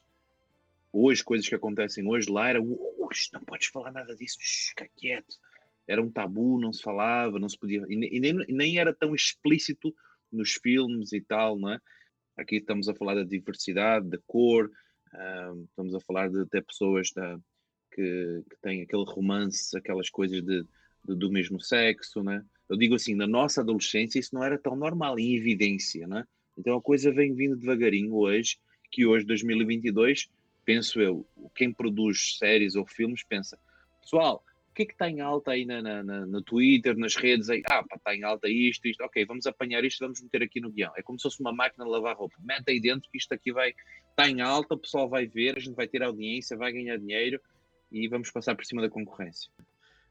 [0.92, 5.36] hoje, coisas que acontecem hoje, lá era, não podes falar nada disso, fica quieto.
[5.86, 9.94] Era um tabu, não se falava, não se podia, e nem, nem era tão explícito
[10.30, 11.80] nos filmes e tal, não é?
[12.36, 14.70] Aqui estamos a falar da diversidade, da cor,
[15.12, 17.38] uh, estamos a falar de até pessoas da,
[17.90, 22.44] que, que têm aquele romance, aquelas coisas de, de, do mesmo sexo, né?
[22.68, 26.24] Eu digo assim, na nossa adolescência isso não era tão normal, em evidência, né?
[26.56, 28.58] Então a coisa vem vindo devagarinho hoje,
[28.90, 30.28] que hoje, 2022,
[30.68, 33.58] penso eu, quem produz séries ou filmes pensa,
[34.02, 37.16] pessoal, o que é que está em alta aí na, na, na, no Twitter, nas
[37.16, 37.62] redes aí?
[37.70, 40.92] Ah, está em alta isto, isto, ok, vamos apanhar isto, vamos meter aqui no guião.
[40.94, 42.36] É como se fosse uma máquina de lavar roupa.
[42.40, 43.72] Mete aí dentro que isto aqui vai,
[44.10, 47.40] está em alta, o pessoal vai ver, a gente vai ter audiência, vai ganhar dinheiro
[47.90, 49.50] e vamos passar por cima da concorrência.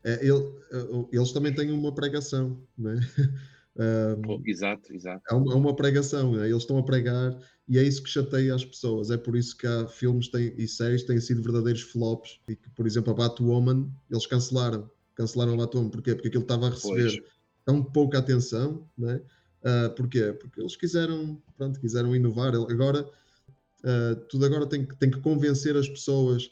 [0.03, 0.41] É, ele,
[0.71, 2.95] é, eles também têm uma pregação, não é?
[3.79, 5.21] Um, exato, exato.
[5.29, 6.49] É uma, é uma pregação, né?
[6.49, 9.11] eles estão a pregar e é isso que chateia as pessoas.
[9.11, 12.39] É por isso que há filmes têm, e séries têm sido verdadeiros flops.
[12.47, 14.89] E que, por exemplo, a Batwoman, eles cancelaram.
[15.15, 15.89] Cancelaram a Batwoman.
[15.89, 16.15] Porquê?
[16.15, 17.23] Porque aquilo estava a receber pois.
[17.65, 18.87] tão pouca atenção.
[18.97, 19.21] Né?
[19.61, 20.33] Uh, porquê?
[20.33, 22.55] Porque eles quiseram, pronto, quiseram inovar.
[22.55, 26.49] Agora, uh, tudo agora tem que, tem que convencer as pessoas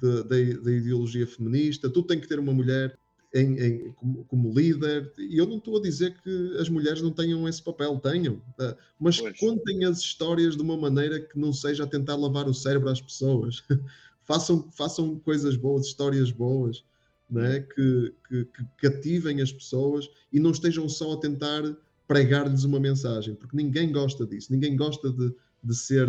[0.00, 1.90] da ideologia feminista.
[1.90, 2.98] Tudo tem que ter uma mulher
[3.34, 7.10] em, em, como, como, líder, e eu não estou a dizer que as mulheres não
[7.10, 9.38] tenham esse papel, tenham, uh, mas pois.
[9.38, 13.00] contem as histórias de uma maneira que não seja a tentar lavar o cérebro às
[13.00, 13.64] pessoas.
[14.22, 16.84] façam, façam coisas boas, histórias boas,
[17.28, 17.60] né?
[17.60, 21.62] que, que, que cativem as pessoas e não estejam só a tentar
[22.06, 26.06] pregar-lhes uma mensagem, porque ninguém gosta disso, ninguém gosta de, de ser,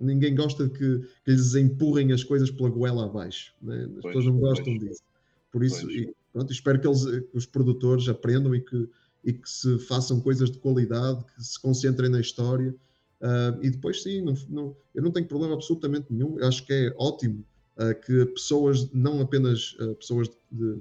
[0.00, 3.84] ninguém gosta que, que lhes empurrem as coisas pela goela abaixo, né?
[3.84, 4.80] as pois, pessoas não gostam pois.
[4.80, 5.02] disso.
[5.50, 8.88] Por isso, e, pronto, espero que, eles, que os produtores aprendam e que,
[9.24, 12.74] e que se façam coisas de qualidade, que se concentrem na história.
[13.20, 16.38] Uh, e depois, sim, não, não, eu não tenho problema absolutamente nenhum.
[16.38, 17.44] Eu acho que é ótimo
[17.76, 20.78] uh, que pessoas, não apenas uh, pessoas de,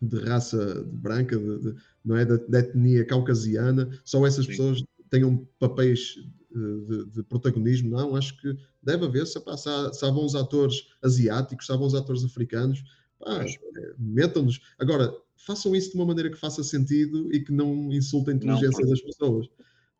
[0.00, 4.52] de, raça branca, de, de, não é, de, de, etnia caucasiana, só essas sim.
[4.52, 6.16] pessoas tenham papéis
[6.50, 8.14] de, de, protagonismo, não.
[8.14, 12.24] Acho que deve haver, se, se, se há bons atores asiáticos, se há bons atores
[12.24, 12.82] africanos,
[13.18, 13.44] Pá,
[13.98, 14.60] metam-nos.
[14.78, 18.82] Agora, façam isso de uma maneira que faça sentido e que não insulte a inteligência
[18.82, 19.48] não, das pessoas.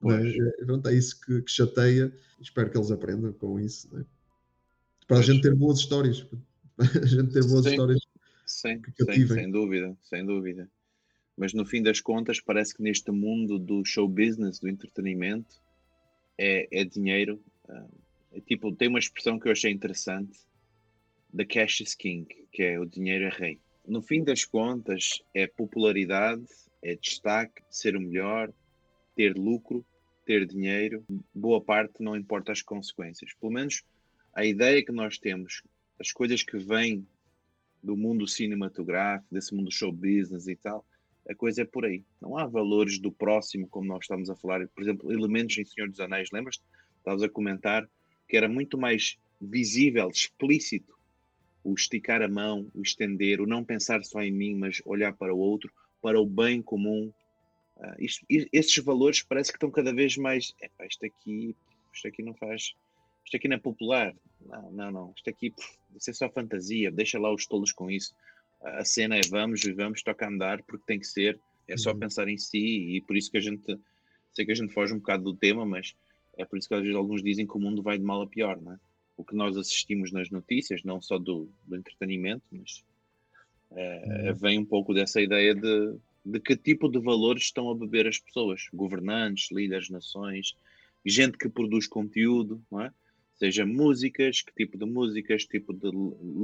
[0.04, 0.64] É?
[0.64, 2.12] Pronto, é isso que, que, chateia.
[2.40, 3.88] Espero que eles aprendam com isso.
[3.88, 4.04] É?
[5.06, 5.20] Para pois.
[5.20, 6.26] a gente ter boas histórias.
[6.76, 8.00] Para a gente ter boas sim, histórias.
[8.46, 10.70] Sim, sim, sem dúvida, sem dúvida.
[11.36, 15.56] Mas no fim das contas, parece que neste mundo do show business, do entretenimento,
[16.36, 17.40] é, é dinheiro.
[17.68, 17.86] Ah,
[18.32, 20.38] é, tipo, tem uma expressão que eu achei interessante
[21.36, 23.60] The Cash is King, que é o dinheiro é rei.
[23.86, 26.46] No fim das contas, é popularidade,
[26.82, 28.50] é destaque, ser o melhor,
[29.14, 29.84] ter lucro,
[30.24, 31.04] ter dinheiro.
[31.34, 33.34] Boa parte não importa as consequências.
[33.34, 33.84] Pelo menos
[34.32, 35.62] a ideia que nós temos,
[36.00, 37.06] as coisas que vêm
[37.82, 40.84] do mundo cinematográfico, desse mundo show business e tal,
[41.28, 42.02] a coisa é por aí.
[42.22, 44.66] Não há valores do próximo, como nós estamos a falar.
[44.68, 46.58] Por exemplo, elementos em Senhor dos Anéis, lembras?
[46.96, 47.86] Estavas a comentar
[48.26, 50.97] que era muito mais visível, explícito
[51.68, 55.34] o esticar a mão, o estender, o não pensar só em mim, mas olhar para
[55.34, 57.12] o outro, para o bem comum.
[57.76, 60.54] Uh, isto, esses valores parece que estão cada vez mais.
[60.60, 61.54] Epá, isto aqui,
[61.92, 62.74] isto aqui não faz.
[63.24, 64.14] Isto aqui não é popular.
[64.46, 65.12] Não, não, não.
[65.14, 65.52] Isto aqui
[65.94, 66.90] isso é só fantasia.
[66.90, 68.14] Deixa lá os tolos com isso.
[68.62, 71.38] A cena é vamos, vamos, toca andar, porque tem que ser.
[71.66, 71.98] É só uhum.
[71.98, 73.78] pensar em si e por isso que a gente.
[74.32, 75.94] Sei que a gente foge um bocado do tema, mas
[76.36, 78.26] é por isso que às vezes alguns dizem que o mundo vai de mal a
[78.26, 78.78] pior, não é?
[79.18, 82.84] O que nós assistimos nas notícias, não só do, do entretenimento, mas
[83.72, 88.06] é, vem um pouco dessa ideia de, de que tipo de valores estão a beber
[88.06, 90.56] as pessoas, governantes, líderes, nações,
[91.04, 92.92] gente que produz conteúdo, não é?
[93.34, 95.90] seja músicas, que tipo de músicas, tipo de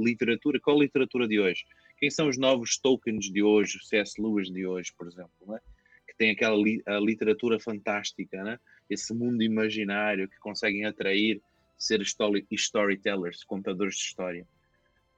[0.03, 1.65] literatura, qual literatura de hoje?
[1.97, 4.21] Quem são os novos tokens de hoje, C.S.
[4.21, 5.59] Lewis de hoje, por exemplo, é?
[6.07, 8.59] que tem aquela li a literatura fantástica, é?
[8.89, 11.41] esse mundo imaginário que conseguem atrair
[11.77, 14.47] ser story, storytellers, contadores de história.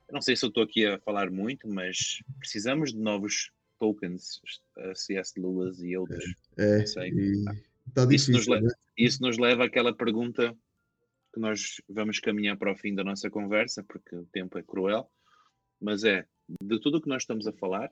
[0.08, 4.42] Eu não sei se eu estou aqui a falar muito, mas precisamos de novos tokens,
[4.96, 5.40] C.S.
[5.40, 6.24] Lewis e outros.
[6.58, 8.36] É, é está difícil.
[8.36, 8.70] Isso nos, né?
[8.98, 10.56] isso nos leva àquela pergunta
[11.34, 15.12] que nós vamos caminhar para o fim da nossa conversa, porque o tempo é cruel,
[15.80, 16.26] mas é,
[16.62, 17.92] de tudo o que nós estamos a falar,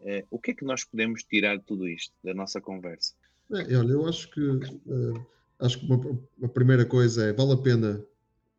[0.00, 3.14] é, o que é que nós podemos tirar de tudo isto, da nossa conversa?
[3.50, 4.40] É, olha, eu acho que...
[4.40, 5.32] Uh
[5.62, 8.04] acho que uma, a primeira coisa é vale a pena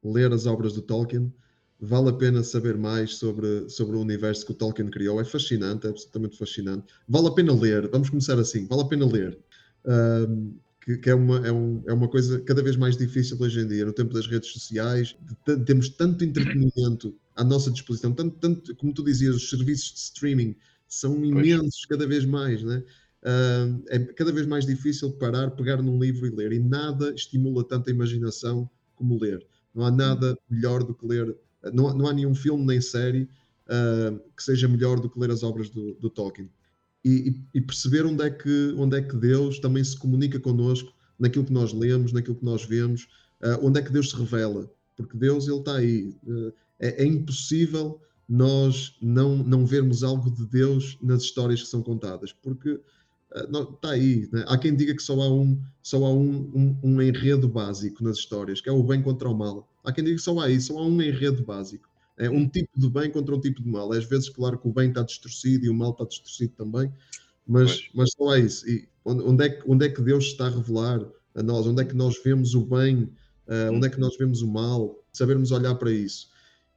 [0.03, 1.31] ler as obras do Tolkien,
[1.79, 5.19] vale a pena saber mais sobre, sobre o universo que o Tolkien criou.
[5.19, 6.85] É fascinante, é absolutamente fascinante.
[7.07, 9.37] Vale a pena ler, vamos começar assim, vale a pena ler.
[9.85, 13.61] Um, que, que, é, uma, é, um, é uma coisa cada vez mais difícil hoje
[13.61, 15.15] em dia, no tempo das redes sociais,
[15.65, 20.55] temos tanto entretenimento à nossa disposição, tanto, tanto, como tu dizias, os serviços de streaming
[20.87, 21.85] são imensos pois.
[21.85, 22.83] cada vez mais, né?
[23.23, 27.63] Uh, é cada vez mais difícil parar, pegar num livro e ler, e nada estimula
[27.63, 29.45] tanta imaginação como ler.
[29.73, 31.35] Não há nada melhor do que ler,
[31.73, 35.41] não, não há nenhum filme nem série uh, que seja melhor do que ler as
[35.41, 36.49] obras do, do Tolkien.
[37.05, 41.43] E, e, perceber onde é, que, onde é que Deus também se comunica connosco naquilo
[41.43, 43.09] que nós lemos, naquilo que nós vemos,
[43.41, 46.15] uh, onde é que Deus se revela, porque Deus ele está aí.
[46.25, 51.81] Uh, é, é, impossível nós não, não vermos algo de Deus nas histórias que são
[51.81, 52.79] contadas, porque
[53.33, 54.29] está aí.
[54.31, 54.43] Né?
[54.47, 58.17] Há quem diga que só há, um, só há um, um, um, enredo básico nas
[58.17, 59.67] histórias, que é o bem contra o mal.
[59.83, 61.89] Há quem diga que só há isso, só há um enredo básico.
[62.17, 63.91] É um tipo de bem contra um tipo de mal.
[63.91, 66.91] Às vezes, claro que o bem está distorcido e o mal está distorcido também,
[67.47, 68.69] mas, mas só há isso.
[68.69, 71.01] E onde, é que, onde é que Deus está a revelar
[71.35, 71.65] a nós?
[71.65, 73.09] Onde é que nós vemos o bem?
[73.47, 74.95] Uh, onde é que nós vemos o mal?
[75.11, 76.29] Sabermos olhar para isso.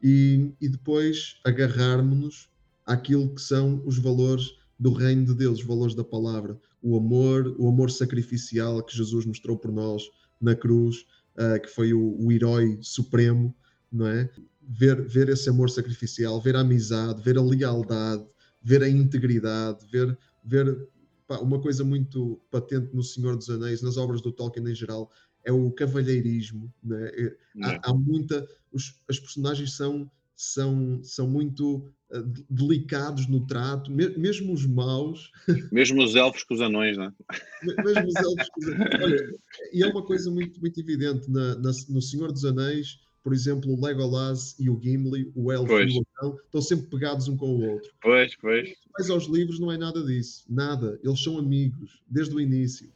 [0.02, 2.48] E, e depois agarrarmos-nos
[2.84, 7.54] àquilo que são os valores do reino de Deus, os valores da palavra, o amor,
[7.58, 10.02] o amor sacrificial que Jesus mostrou por nós
[10.40, 11.06] na cruz,
[11.36, 13.54] uh, que foi o, o, herói supremo,
[13.90, 14.30] não é?
[14.68, 18.26] Ver, ver esse amor sacrificial, ver a amizade, ver a lealdade,
[18.62, 20.88] ver a integridade, ver, ver
[21.26, 25.10] pá, uma coisa muito patente no Senhor dos Anéis, nas obras do Tolkien em geral,
[25.44, 26.72] é o cavalheirismo.
[26.82, 27.10] Né?
[27.62, 28.46] Há, há, muita.
[28.72, 31.76] Os, as personagens são, são, são muito
[32.10, 35.32] uh, delicados no trato, me, mesmo os maus.
[35.72, 37.12] Mesmo os elfos com os anões, não é?
[37.82, 39.34] mesmo os elfos com os anões.
[39.72, 43.00] E é uma coisa muito, muito evidente na, na, no Senhor dos Anéis.
[43.24, 45.92] Por exemplo, o Legolas e o Gimli, o elfo pois.
[45.92, 47.90] e o anão, estão sempre pegados um com o outro.
[48.00, 48.72] Pois, pois.
[48.96, 50.44] Mas aos livros não é nada disso.
[50.48, 51.00] Nada.
[51.02, 52.88] Eles são amigos, desde o início.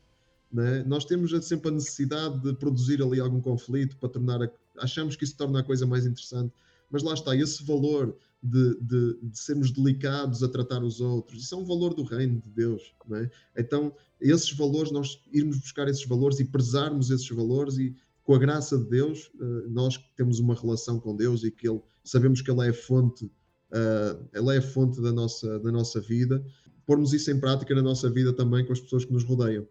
[0.52, 0.84] Né?
[0.86, 4.50] Nós temos sempre a necessidade de produzir ali algum conflito para tornar a...
[4.78, 6.52] achamos que isso torna a coisa mais interessante,
[6.90, 11.54] mas lá está, esse valor de, de, de, sermos delicados a tratar os outros, isso
[11.54, 13.30] é um valor do reino de Deus, é?
[13.56, 18.38] Então, esses valores, nós irmos buscar esses valores e prezarmos esses valores e com a
[18.38, 22.40] graça de Deus, eh, nós que temos uma relação com Deus e que ele, sabemos
[22.42, 26.44] que Ele é a fonte, uh, Ele é a fonte da nossa, da nossa vida,
[26.86, 29.66] pormos isso em prática na nossa vida também com as pessoas que nos rodeiam.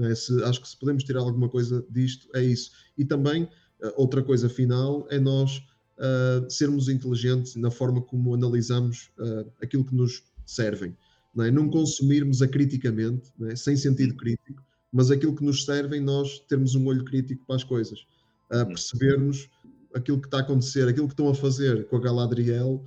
[0.00, 0.14] É?
[0.14, 2.70] Se, acho que se podemos tirar alguma coisa disto, é isso.
[2.96, 5.62] E também, uh, outra coisa final, é nós
[5.98, 10.96] uh, sermos inteligentes na forma como analisamos uh, aquilo que nos servem.
[11.34, 11.50] Não, é?
[11.50, 13.56] não consumirmos acriticamente, é?
[13.56, 17.64] sem sentido crítico, mas aquilo que nos servem, nós termos um olho crítico para as
[17.64, 18.06] coisas.
[18.48, 19.48] percebermos
[19.94, 22.82] aquilo que está a acontecer, aquilo que estão a fazer com a Galadriel,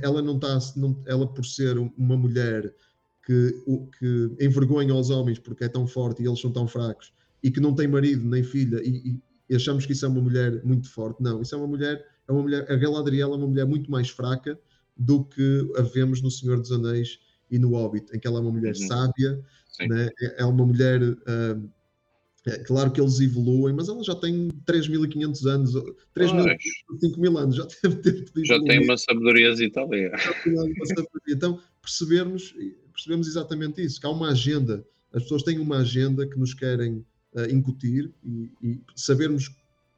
[0.00, 2.74] ela não está, não, ela por ser uma mulher
[3.26, 3.54] que,
[3.98, 7.12] que envergonha os homens porque é tão forte e eles são tão fracos
[7.42, 10.64] e que não tem marido nem filha e, e achamos que isso é uma mulher
[10.64, 11.22] muito forte.
[11.22, 14.08] Não, isso é uma mulher, é uma mulher, a Galadriel é uma mulher muito mais
[14.08, 14.58] fraca
[14.96, 17.18] do que a vemos no Senhor dos Anéis
[17.50, 18.86] e no Hobbit, em que ela é uma mulher uhum.
[18.86, 19.44] sábia,
[19.80, 20.08] né?
[20.20, 21.02] É, é uma mulher.
[21.02, 21.68] Uh,
[22.46, 25.74] é claro que eles evoluem, mas ela já tem 3.500 anos,
[26.14, 26.58] 3.000,
[27.02, 31.34] 5.000 anos, já teve tempo de Já tem uma sabedoria ali.
[31.34, 32.54] Então, percebermos,
[32.92, 37.02] percebemos exatamente isso, que há uma agenda, as pessoas têm uma agenda que nos querem
[37.34, 39.54] uh, incutir e, e, sabermos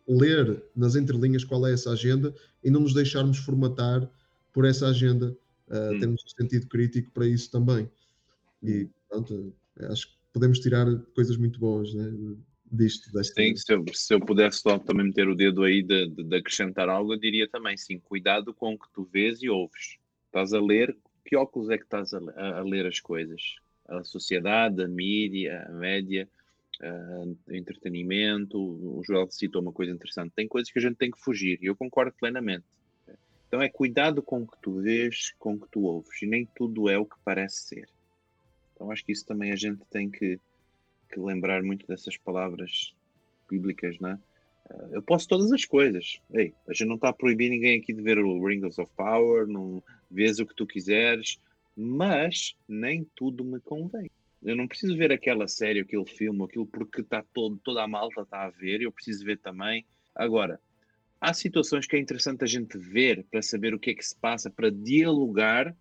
[0.09, 4.09] ler nas entrelinhas qual é essa agenda e não nos deixarmos formatar
[4.53, 5.37] por essa agenda,
[5.69, 6.01] uh, hum.
[6.01, 7.89] temos um sentido crítico para isso também.
[8.63, 8.89] E hum.
[9.09, 9.55] pronto,
[9.91, 12.13] acho que podemos tirar coisas muito boas né,
[12.71, 13.13] disto.
[13.13, 13.43] Desta...
[13.43, 16.89] Sim, se eu, se eu pudesse também meter o dedo aí de, de, de acrescentar
[16.89, 19.99] algo, eu diria também, sim, cuidado com o que tu vês e ouves.
[20.27, 23.57] Estás a ler, que óculos é que estás a, a, a ler as coisas?
[23.89, 26.29] A sociedade, a mídia, a média,
[26.83, 28.59] uh, entretenimento.
[28.59, 30.33] O Joel citou uma coisa interessante.
[30.35, 32.65] Tem coisas que a gente tem que fugir e eu concordo plenamente.
[33.49, 36.47] Então é cuidado com o que tu vês, com o que tu ouves e nem
[36.55, 37.89] tudo é o que parece ser.
[38.75, 40.39] Então acho que isso também a gente tem que,
[41.11, 42.93] que lembrar muito dessas palavras
[43.49, 44.19] bíblicas, né?
[44.91, 46.21] Eu posso todas as coisas.
[46.33, 49.47] Ei, a gente não está a proibir ninguém aqui de ver o Rings of Power,
[49.47, 51.41] não vês o que tu quiseres,
[51.77, 54.11] mas nem tudo me convém.
[54.43, 58.23] Eu não preciso ver aquela série, aquele filme, aquilo porque tá todo, toda a malta
[58.23, 59.85] está a ver, eu preciso ver também.
[60.15, 60.61] Agora,
[61.21, 64.17] há situações que é interessante a gente ver para saber o que é que se
[64.17, 65.75] passa, para dialogar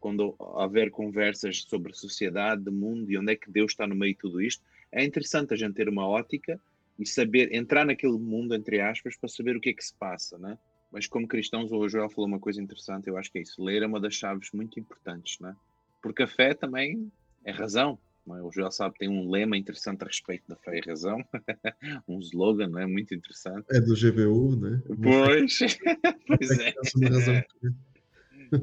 [0.00, 4.20] quando houver conversas sobre sociedade, mundo e onde é que Deus está no meio de
[4.20, 4.62] tudo isto.
[4.92, 6.60] É interessante a gente ter uma ótica
[6.98, 10.38] e saber entrar naquele mundo, entre aspas, para saber o que é que se passa,
[10.38, 10.58] né?
[10.94, 13.60] mas como cristãos, o Joel falou uma coisa interessante, eu acho que é isso.
[13.60, 15.56] Ler é uma das chaves muito importantes, né?
[16.00, 17.10] Porque a fé também
[17.44, 17.98] é razão.
[18.26, 18.42] É?
[18.42, 21.22] O Joel sabe tem um lema interessante a respeito da fé e razão,
[22.08, 22.86] um slogan, não é?
[22.86, 23.66] Muito interessante.
[23.70, 24.82] É do GBU, né?
[25.02, 25.58] Pois,
[26.26, 27.46] pois é.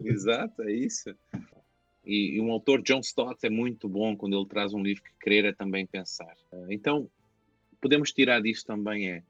[0.03, 1.15] Exato, é isso.
[2.03, 5.11] E, e, um autor, John Stott, é muito bom quando ele traz um livro que
[5.19, 6.35] crer é também pensar.
[6.67, 7.07] Então,
[7.79, 9.23] podemos tirar disso também é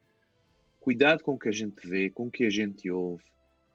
[0.80, 3.24] cuidado com o que a gente vê, com o que a gente ouve,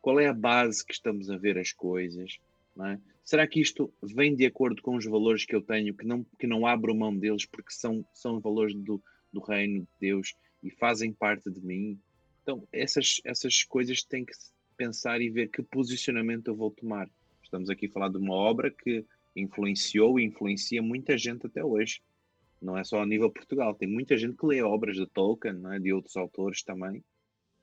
[0.00, 2.38] qual é a base que estamos a ver as coisas,
[2.80, 2.98] é?
[3.26, 6.46] Será que isto vem de acordo com os valores que eu tenho, que não, que
[6.46, 9.02] não abro mão deles porque são, são valores do,
[9.32, 11.98] do reino de Deus e fazem parte de mim?
[12.44, 14.32] Então, essas, essas coisas têm que
[14.76, 17.10] pensar e ver que posicionamento eu vou tomar.
[17.42, 19.04] Estamos aqui a falar de uma obra que
[19.34, 22.00] influenciou e influencia muita gente até hoje.
[22.62, 25.80] Não é só a nível Portugal, tem muita gente que lê obras de Tolkien, é?
[25.80, 27.02] de outros autores também,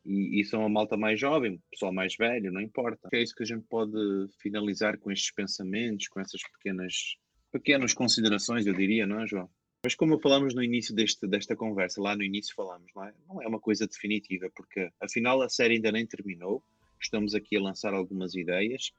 [0.06, 3.10] e, e são a malta mais jovem, pessoal mais velho, não importa.
[3.14, 3.94] É isso que a gente pode
[4.42, 7.16] finalizar com estes pensamentos, com essas pequenas,
[7.52, 9.50] pequenas considerações, eu diria, não é, João?
[9.84, 13.14] Mas como falamos no início deste, desta conversa, lá no início falamos, não é?
[13.28, 16.64] não é uma coisa definitiva, porque afinal a série ainda nem terminou,
[17.02, 18.94] estamos aqui a lançar algumas ideias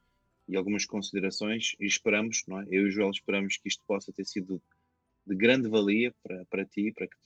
[0.47, 2.67] e algumas considerações e esperamos, não é?
[2.71, 4.61] eu e o Joel esperamos que isto possa ter sido
[5.27, 7.17] de grande valia para, para ti, para que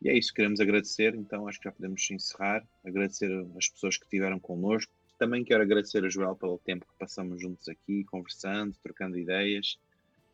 [0.00, 4.04] e é isso, queremos agradecer, então acho que já podemos encerrar, agradecer as pessoas que
[4.04, 4.92] estiveram connosco.
[5.18, 9.76] Também quero agradecer a Joel pelo tempo que passamos juntos aqui, conversando, trocando ideias,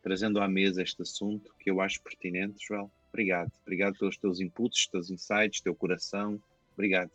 [0.03, 2.91] trazendo à mesa este assunto que eu acho pertinente, Joel.
[3.09, 6.39] Obrigado, obrigado pelos teus inputs, teus insights, teu coração.
[6.73, 7.11] Obrigado.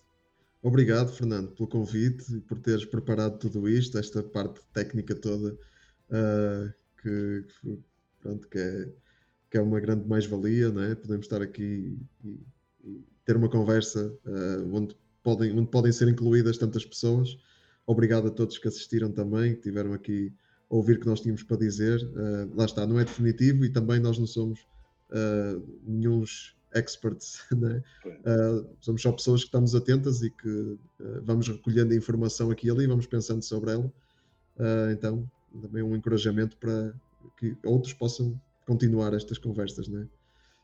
[0.63, 6.73] Obrigado, Fernando, pelo convite e por teres preparado tudo isto, esta parte técnica toda, uh,
[7.01, 7.45] que,
[8.21, 8.89] pronto, que é
[9.51, 10.95] que é uma grande mais-valia, não é?
[10.95, 12.41] Podemos estar aqui e,
[12.85, 17.37] e ter uma conversa uh, onde, podem, onde podem ser incluídas tantas pessoas.
[17.87, 20.33] Obrigado a todos que assistiram também, que tiveram aqui
[20.71, 22.01] a ouvir o que nós tínhamos para dizer.
[22.01, 24.61] Uh, lá está, não é definitivo e também nós não somos
[25.11, 27.83] uh, nenhums experts, né?
[28.05, 30.79] uh, somos só pessoas que estamos atentas e que uh,
[31.23, 33.93] vamos recolhendo informação aqui e ali, vamos pensando sobre ela.
[34.57, 35.29] Uh, então,
[35.61, 36.93] também um encorajamento para
[37.37, 40.07] que outros possam continuar estas conversas, né?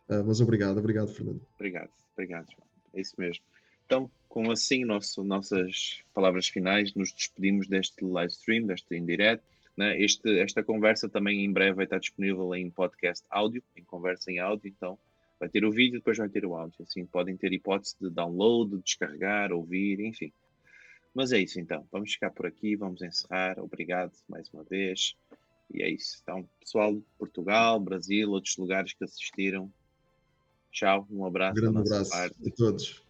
[0.08, 1.40] Uh, mas obrigado, obrigado, Fernando.
[1.54, 2.66] Obrigado, obrigado, João.
[2.94, 3.42] É isso mesmo.
[3.84, 9.42] Então, com assim nosso, nossas palavras finais, nos despedimos deste live stream, deste indireto.
[9.76, 10.00] Né?
[10.00, 14.38] Este, esta conversa também em breve vai estar disponível em podcast áudio, em conversa em
[14.38, 14.98] áudio, então
[15.38, 16.82] vai ter o vídeo, depois vai ter o áudio.
[16.82, 20.32] Assim, podem ter hipótese de download, descarregar, ouvir, enfim.
[21.14, 21.86] Mas é isso então.
[21.92, 23.58] Vamos ficar por aqui, vamos encerrar.
[23.58, 25.16] Obrigado mais uma vez.
[25.72, 26.18] E é isso.
[26.22, 29.72] Então, pessoal de Portugal, Brasil, outros lugares que assistiram.
[30.70, 31.58] Tchau, um abraço.
[31.58, 32.36] Um grande abraço parte.
[32.46, 33.05] a todos.